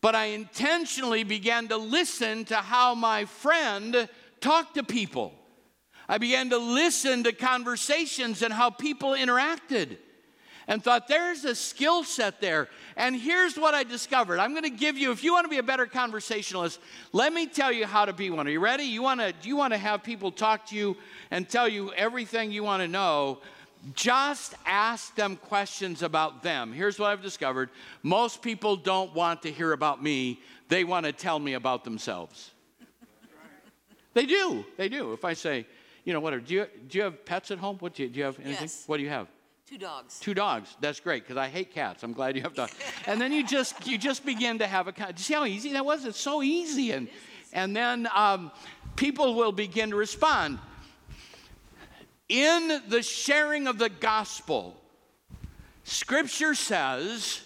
[0.05, 4.07] but I intentionally began to listen to how my friend
[4.39, 5.33] talked to people.
[6.07, 9.97] I began to listen to conversations and how people interacted
[10.69, 12.69] and thought there's a skill set there.
[12.99, 14.41] And here's what I discovered.
[14.41, 16.81] I'm going to give you if you want to be a better conversationalist,
[17.15, 18.47] let me tell you how to be one.
[18.47, 18.85] Are you ready?
[18.85, 20.99] You want to you want to have people talk to you
[21.31, 23.39] and tell you everything you want to know?
[23.93, 26.73] Just ask them questions about them.
[26.73, 27.71] Here's what I've discovered
[28.03, 32.51] most people don't want to hear about me, they want to tell me about themselves.
[34.15, 35.13] they do, they do.
[35.13, 35.67] If I say,
[36.05, 37.77] you know, what, do you, do you have pets at home?
[37.79, 38.63] What do you, do you have anything?
[38.63, 38.85] Yes.
[38.87, 39.29] What do you have?
[39.67, 40.21] Two dogs.
[40.21, 40.77] Two dogs.
[40.81, 42.03] That's great because I hate cats.
[42.03, 42.75] I'm glad you have dogs.
[43.07, 44.93] and then you just you just begin to have a.
[44.93, 46.05] Do you see how easy that was?
[46.05, 47.09] It's so easy, and
[47.55, 48.53] and then um,
[48.95, 50.59] people will begin to respond
[52.29, 54.81] in the sharing of the gospel,
[55.85, 57.43] Scripture says,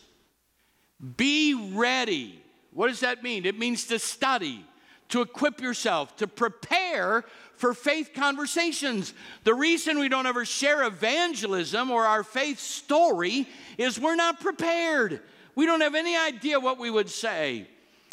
[1.16, 2.42] be ready.
[2.72, 3.46] What does that mean?
[3.46, 4.64] It means to study,
[5.10, 7.24] to equip yourself, to prepare
[7.56, 9.14] for faith conversations.
[9.44, 13.48] The reason we don't ever share evangelism or our faith story
[13.78, 15.20] is we're not prepared.
[15.54, 17.68] We don't have any idea what we would say.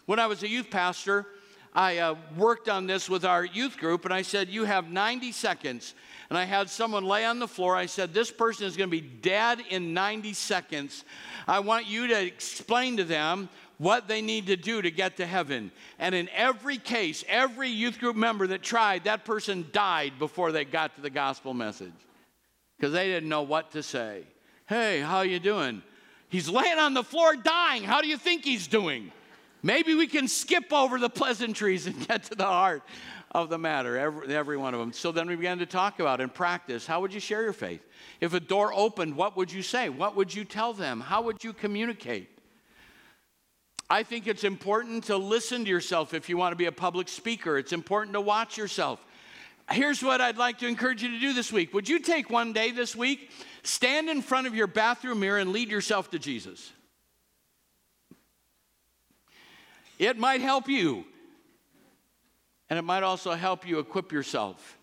[0.06, 1.28] When I was a youth pastor,
[1.74, 5.32] I uh, worked on this with our youth group, and I said, You have 90
[5.32, 5.94] seconds
[6.30, 7.76] and I had someone lay on the floor.
[7.76, 11.04] I said, This person is going to be dead in 90 seconds.
[11.48, 15.26] I want you to explain to them what they need to do to get to
[15.26, 15.72] heaven.
[16.00, 20.66] And in every case, every youth group member that tried, that person died before they
[20.66, 21.94] got to the gospel message.
[22.78, 24.24] because they didn't know what to say.
[24.68, 25.82] Hey, how you doing?
[26.30, 27.84] He's laying on the floor dying.
[27.84, 29.12] How do you think he's doing?
[29.62, 32.84] Maybe we can skip over the pleasantries and get to the heart
[33.44, 34.94] of the matter, every, every one of them.
[34.94, 37.82] So then we began to talk about and practice how would you share your faith?
[38.22, 39.90] If a door opened, what would you say?
[39.90, 41.02] What would you tell them?
[41.02, 42.30] How would you communicate?
[43.90, 47.10] I think it's important to listen to yourself if you want to be a public
[47.10, 47.58] speaker.
[47.58, 49.06] It's important to watch yourself.
[49.70, 51.74] Here's what I'd like to encourage you to do this week.
[51.74, 53.32] Would you take one day this week,
[53.64, 56.72] stand in front of your bathroom mirror, and lead yourself to Jesus?
[60.00, 61.06] It might help you,
[62.70, 64.78] and it might also help you equip yourself.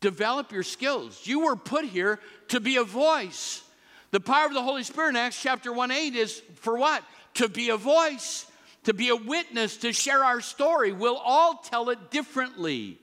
[0.00, 1.26] Develop your skills.
[1.26, 3.62] You were put here to be a voice.
[4.10, 7.02] The power of the Holy Spirit in Acts chapter 1 8 is for what?
[7.34, 8.46] To be a voice,
[8.84, 10.92] to be a witness, to share our story.
[10.92, 12.98] We'll all tell it differently.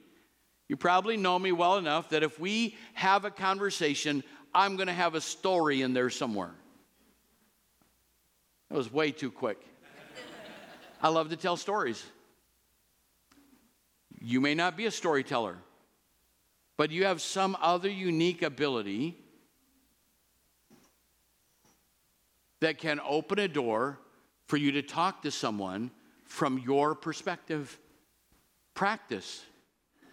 [0.69, 4.23] You probably know me well enough that if we have a conversation,
[4.53, 6.51] I'm going to have a story in there somewhere.
[8.69, 9.57] That was way too quick.
[11.01, 12.03] I love to tell stories.
[14.25, 15.57] You may not be a storyteller,
[16.77, 19.17] but you have some other unique ability
[22.61, 23.99] that can open a door
[24.45, 25.91] for you to talk to someone
[26.23, 27.77] from your perspective.
[28.75, 29.43] Practice,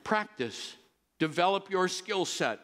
[0.03, 0.75] practice,
[1.21, 2.59] develop your skill set.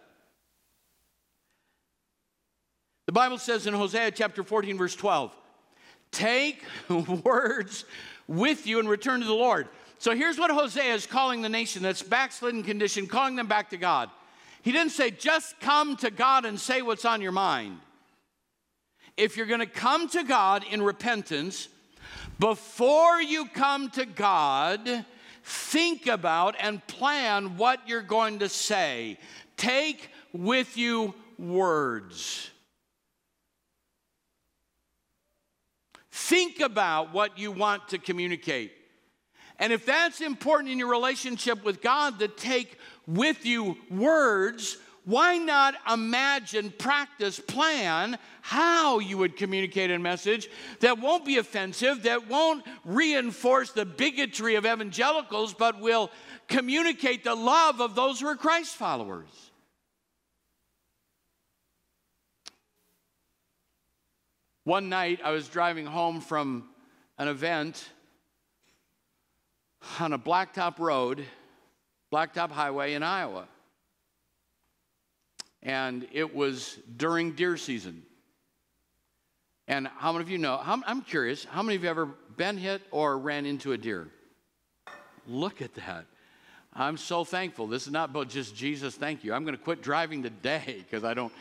[3.07, 5.32] The Bible says in Hosea chapter 14, verse 12,
[6.11, 7.84] take words
[8.26, 9.68] with you and return to the Lord.
[9.99, 13.76] So here's what Hosea is calling the nation that's backslidden condition, calling them back to
[13.76, 14.11] God.
[14.62, 17.78] He didn't say, just come to God and say what's on your mind.
[19.16, 21.68] If you're going to come to God in repentance,
[22.38, 25.05] before you come to God,
[25.42, 29.18] think about and plan what you're going to say.
[29.57, 32.51] Take with you words.
[36.11, 38.72] Think about what you want to communicate.
[39.59, 44.76] And if that's important in your relationship with God to take with you words,
[45.07, 50.48] why not imagine, practice, plan how you would communicate a message
[50.80, 56.11] that won't be offensive, that won't reinforce the bigotry of evangelicals, but will
[56.48, 59.28] communicate the love of those who are Christ followers?
[64.64, 66.68] One night I was driving home from
[67.16, 67.88] an event
[70.01, 71.24] on a blacktop road,
[72.12, 73.47] blacktop highway in Iowa.
[75.62, 78.03] And it was during deer season.
[79.68, 80.61] And how many of you know?
[80.64, 82.07] I'm curious, how many of you ever
[82.37, 84.09] been hit or ran into a deer?
[85.27, 86.07] Look at that.
[86.72, 87.66] I'm so thankful.
[87.66, 89.33] This is not about just Jesus, thank you.
[89.33, 91.33] I'm going to quit driving today because I don't,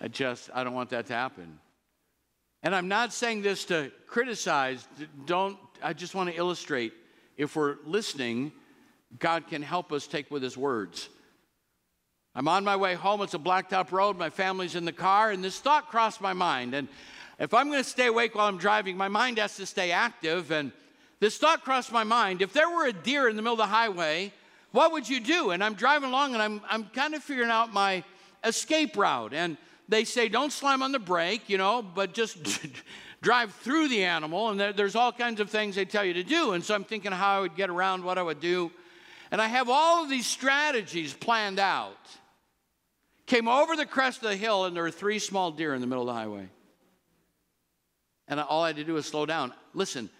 [0.00, 1.58] I just, I don't want that to happen.
[2.62, 4.86] And I'm not saying this to criticize,
[5.26, 6.92] don't, I just want to illustrate.
[7.36, 8.52] If we're listening,
[9.18, 11.08] God can help us take with His words.
[12.34, 13.22] I'm on my way home.
[13.22, 14.18] It's a blacktop road.
[14.18, 16.74] My family's in the car, and this thought crossed my mind.
[16.74, 16.88] And
[17.38, 20.50] if I'm going to stay awake while I'm driving, my mind has to stay active.
[20.50, 20.72] And
[21.18, 23.66] this thought crossed my mind if there were a deer in the middle of the
[23.66, 24.32] highway,
[24.72, 25.50] what would you do?
[25.50, 28.04] And I'm driving along, and I'm, I'm kind of figuring out my
[28.44, 29.32] escape route.
[29.32, 29.56] And
[29.88, 32.36] they say don't slam on the brake, you know, but just
[33.22, 34.50] drive through the animal.
[34.50, 36.52] And there, there's all kinds of things they tell you to do.
[36.52, 38.70] And so I'm thinking how I would get around, what I would do.
[39.30, 41.96] And I have all of these strategies planned out.
[43.26, 45.86] Came over the crest of the hill, and there were three small deer in the
[45.86, 46.48] middle of the highway.
[48.28, 49.52] And all I had to do was slow down.
[49.74, 50.10] Listen,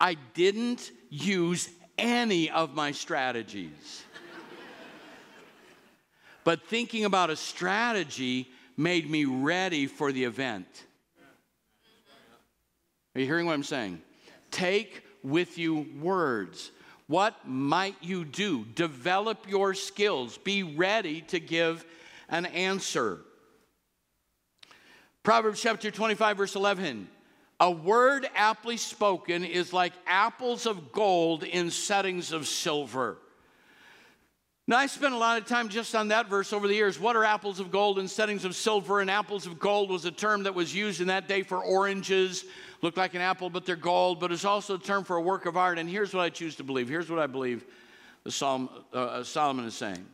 [0.00, 1.68] I didn't use
[1.98, 4.04] any of my strategies.
[6.44, 10.66] but thinking about a strategy made me ready for the event.
[13.18, 14.00] Are you hearing what I'm saying?
[14.52, 16.70] Take with you words.
[17.08, 18.64] What might you do?
[18.64, 20.38] Develop your skills.
[20.38, 21.84] Be ready to give
[22.28, 23.18] an answer.
[25.24, 27.08] Proverbs chapter 25, verse 11.
[27.58, 33.18] A word aptly spoken is like apples of gold in settings of silver.
[34.68, 37.00] Now, I spent a lot of time just on that verse over the years.
[37.00, 39.00] What are apples of gold in settings of silver?
[39.00, 42.44] And apples of gold was a term that was used in that day for oranges.
[42.80, 44.20] Look like an apple, but they're gold.
[44.20, 45.78] But it's also a term for a work of art.
[45.78, 46.88] And here's what I choose to believe.
[46.88, 47.64] Here's what I believe
[48.24, 50.04] the Psalm, uh, uh Solomon is saying.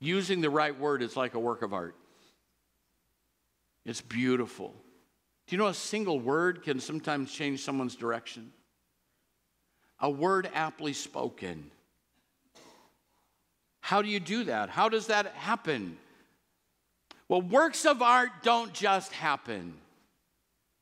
[0.00, 1.96] Using the right word is like a work of art.
[3.84, 4.74] It's beautiful.
[5.46, 8.52] Do you know a single word can sometimes change someone's direction?
[10.00, 11.70] A word aptly spoken
[13.88, 14.68] how do you do that?
[14.68, 15.96] How does that happen?
[17.26, 19.72] Well, works of art don't just happen.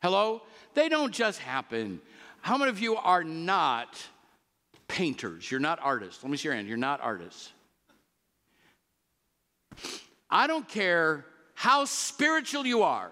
[0.02, 0.42] Hello?
[0.74, 2.00] They don't just happen.
[2.40, 4.00] How many of you are not
[4.88, 5.50] painters?
[5.50, 6.22] You're not artists.
[6.22, 6.68] Let me see your hand.
[6.68, 7.52] You're not artists.
[10.30, 11.24] I don't care
[11.54, 13.10] how spiritual you are.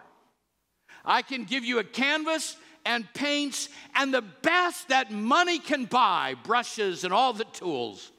[1.04, 6.34] I can give you a canvas and paints and the best that money can buy
[6.44, 8.12] brushes and all the tools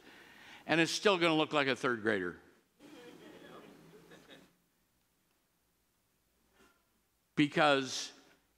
[0.68, 2.36] and it's still going to look like a third grader.
[7.36, 8.14] because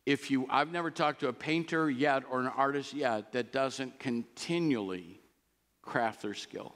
[0.07, 3.99] if you, I've never talked to a painter yet or an artist yet that doesn't
[3.99, 5.19] continually
[5.81, 6.73] craft their skill.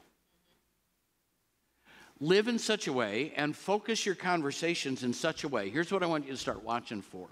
[2.19, 5.69] Live in such a way and focus your conversations in such a way.
[5.69, 7.29] Here's what I want you to start watching for.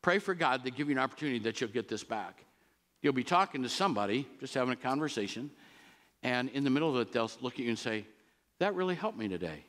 [0.00, 2.42] Pray for God to give you an opportunity that you'll get this back.
[3.02, 5.50] You'll be talking to somebody, just having a conversation,
[6.22, 8.06] and in the middle of it, they'll look at you and say,
[8.58, 9.66] That really helped me today.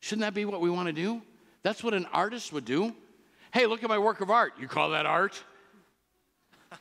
[0.00, 1.20] Shouldn't that be what we want to do?
[1.66, 2.94] That's what an artist would do.
[3.52, 4.52] Hey, look at my work of art.
[4.60, 5.42] You call that art?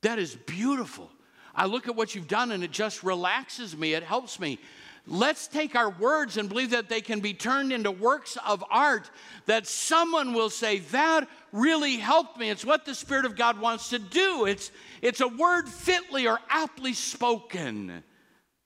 [0.00, 1.08] That is beautiful.
[1.54, 4.58] I look at what you've done and it just relaxes me, it helps me.
[5.06, 9.08] Let's take our words and believe that they can be turned into works of art
[9.46, 12.50] that someone will say, That really helped me.
[12.50, 14.46] It's what the Spirit of God wants to do.
[14.46, 18.02] It's, it's a word fitly or aptly spoken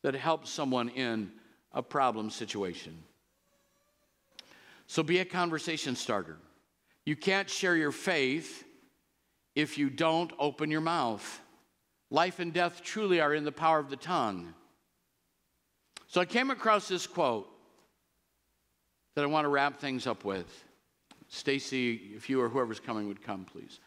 [0.03, 1.31] that helps someone in
[1.73, 2.97] a problem situation.
[4.87, 6.39] So be a conversation starter.
[7.05, 8.65] You can't share your faith
[9.55, 11.41] if you don't open your mouth.
[12.11, 14.55] Life and death truly are in the power of the tongue.
[16.07, 17.49] So I came across this quote
[19.15, 20.65] that I want to wrap things up with.
[21.29, 23.81] Stacy, if you or whoever's coming would come, please.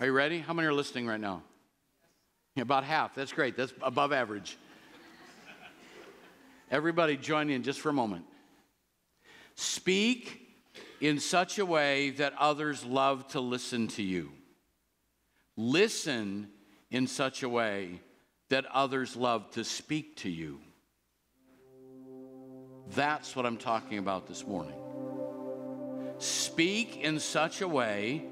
[0.00, 0.38] Are you ready?
[0.38, 1.42] How many are listening right now?
[2.56, 3.14] About half.
[3.14, 3.56] That's great.
[3.56, 4.58] That's above average.
[6.70, 8.24] Everybody join in just for a moment.
[9.54, 10.46] Speak
[11.00, 14.32] in such a way that others love to listen to you.
[15.56, 16.48] Listen
[16.90, 18.00] in such a way
[18.50, 20.60] that others love to speak to you.
[22.94, 24.78] That's what I'm talking about this morning.
[26.18, 28.24] Speak in such a way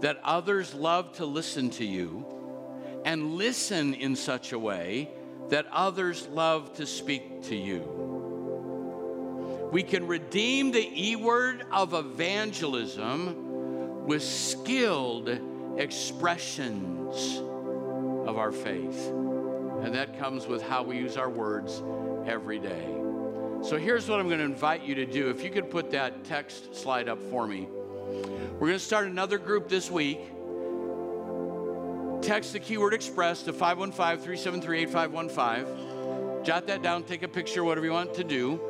[0.00, 2.24] that others love to listen to you,
[3.04, 5.10] and listen in such a way
[5.48, 7.96] that others love to speak to you.
[9.72, 15.28] We can redeem the E word of evangelism with skilled
[15.76, 17.38] expressions
[18.26, 19.08] of our faith.
[19.08, 21.82] And that comes with how we use our words
[22.26, 22.86] every day.
[23.62, 25.30] So here's what I'm going to invite you to do.
[25.30, 27.68] If you could put that text slide up for me.
[28.58, 30.20] We're going to start another group this week.
[32.28, 36.44] Text the keyword express to 515 373 8515.
[36.44, 38.60] Jot that down, take a picture, whatever you want to do.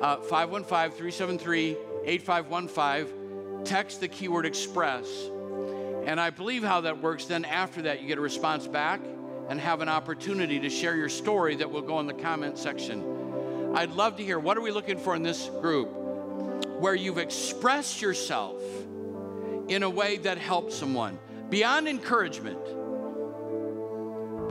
[0.00, 3.64] Uh, 515 373 8515.
[3.66, 5.28] Text the keyword express.
[6.06, 7.26] And I believe how that works.
[7.26, 9.02] Then after that, you get a response back
[9.50, 13.74] and have an opportunity to share your story that will go in the comment section.
[13.74, 15.90] I'd love to hear what are we looking for in this group
[16.80, 18.58] where you've expressed yourself
[19.68, 21.18] in a way that helps someone
[21.50, 22.58] beyond encouragement,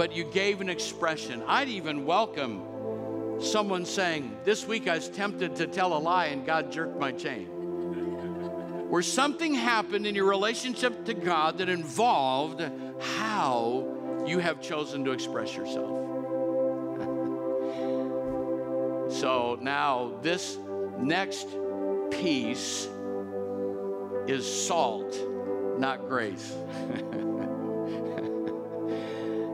[0.02, 1.44] but you gave an expression.
[1.46, 6.44] I'd even welcome someone saying, This week I was tempted to tell a lie and
[6.44, 7.46] God jerked my chain.
[8.90, 12.64] Where something happened in your relationship to God that involved
[13.00, 15.92] how you have chosen to express yourself.
[19.20, 20.58] so now, this
[20.98, 21.48] next
[22.10, 22.88] piece
[24.26, 25.16] is salt,
[25.78, 26.56] not grace.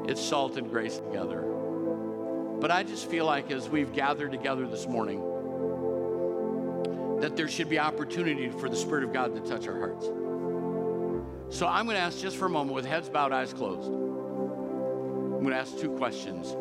[0.08, 1.41] it's salt and grace together.
[2.60, 5.20] But I just feel like as we've gathered together this morning,
[7.20, 10.05] that there should be opportunity for the Spirit of God to touch our hearts.
[11.49, 13.88] So I'm going to ask just for a moment with heads bowed, eyes closed.
[13.88, 16.51] I'm going to ask two questions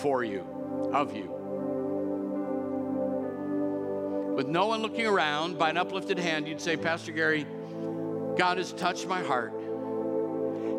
[0.00, 0.46] for you,
[0.92, 1.34] of you.
[4.36, 7.46] With no one looking around, by an uplifted hand, you'd say, Pastor Gary,
[8.36, 9.52] God has touched my heart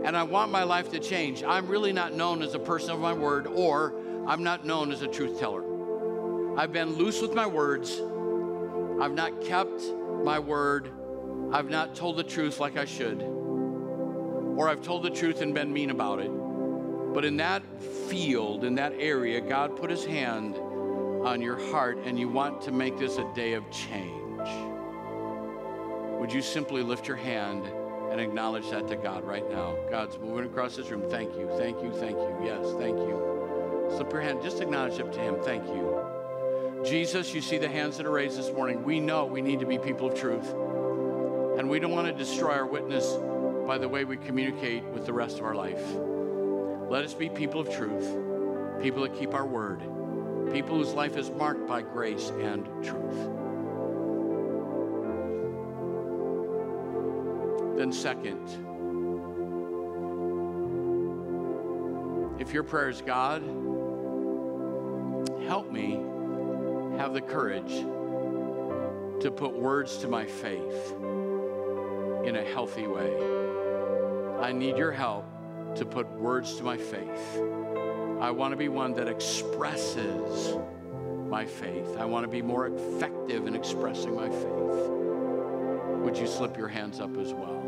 [0.03, 1.43] and I want my life to change.
[1.43, 3.93] I'm really not known as a person of my word, or
[4.27, 5.63] I'm not known as a truth teller.
[6.57, 7.99] I've been loose with my words.
[9.01, 9.81] I've not kept
[10.23, 10.91] my word.
[11.51, 13.23] I've not told the truth like I should
[14.59, 16.29] or I've told the truth and been mean about it.
[17.13, 17.63] But in that
[18.09, 22.73] field, in that area, God put his hand on your heart and you want to
[22.73, 24.49] make this a day of change.
[26.19, 27.71] Would you simply lift your hand
[28.11, 29.75] and acknowledge that to God right now?
[29.89, 31.03] God's moving across this room.
[31.09, 32.37] Thank you, thank you, thank you.
[32.43, 33.89] Yes, thank you.
[33.95, 35.37] Slip your hand, just acknowledge it to Him.
[35.43, 36.83] Thank you.
[36.85, 38.83] Jesus, you see the hands that are raised this morning.
[38.83, 40.47] We know we need to be people of truth.
[41.59, 43.05] And we don't want to destroy our witness
[43.67, 45.83] by the way we communicate with the rest of our life.
[46.89, 49.81] Let us be people of truth, people that keep our word,
[50.53, 53.48] people whose life is marked by grace and truth.
[57.79, 58.45] Then, second,
[62.37, 63.41] if your prayer is God,
[65.47, 65.93] help me
[66.97, 67.71] have the courage
[69.21, 70.91] to put words to my faith
[72.25, 73.15] in a healthy way.
[74.41, 75.25] I need your help
[75.75, 77.39] to put words to my faith.
[78.19, 80.57] I want to be one that expresses
[81.29, 81.95] my faith.
[81.97, 84.89] I want to be more effective in expressing my faith.
[86.03, 87.58] Would you slip your hands up as well?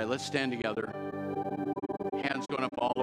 [0.00, 0.92] Right, let's stand together.
[2.22, 2.99] Hands going up all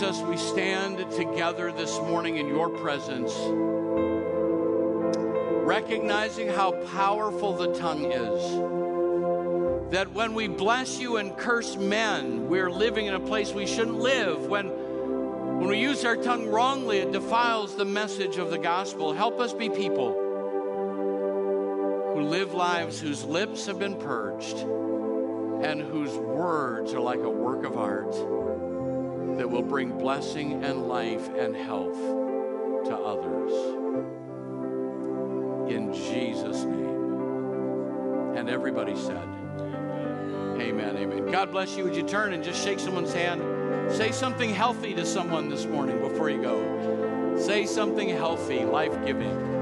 [0.00, 3.34] Jesus, we stand together this morning in your presence,
[5.66, 9.92] recognizing how powerful the tongue is.
[9.92, 13.98] That when we bless you and curse men, we're living in a place we shouldn't
[13.98, 14.46] live.
[14.46, 19.12] When, when we use our tongue wrongly, it defiles the message of the gospel.
[19.12, 20.14] Help us be people
[22.14, 24.60] who live lives whose lips have been purged
[25.62, 28.16] and whose words are like a work of art
[29.36, 31.96] that will bring blessing and life and health
[32.86, 33.52] to others.
[35.72, 38.36] In Jesus' name.
[38.36, 39.28] And everybody said,
[40.60, 41.30] Amen, amen.
[41.30, 41.84] God bless you.
[41.84, 43.42] Would you turn and just shake someone's hand?
[43.92, 47.36] Say something healthy to someone this morning before you go.
[47.38, 49.59] Say something healthy, life giving.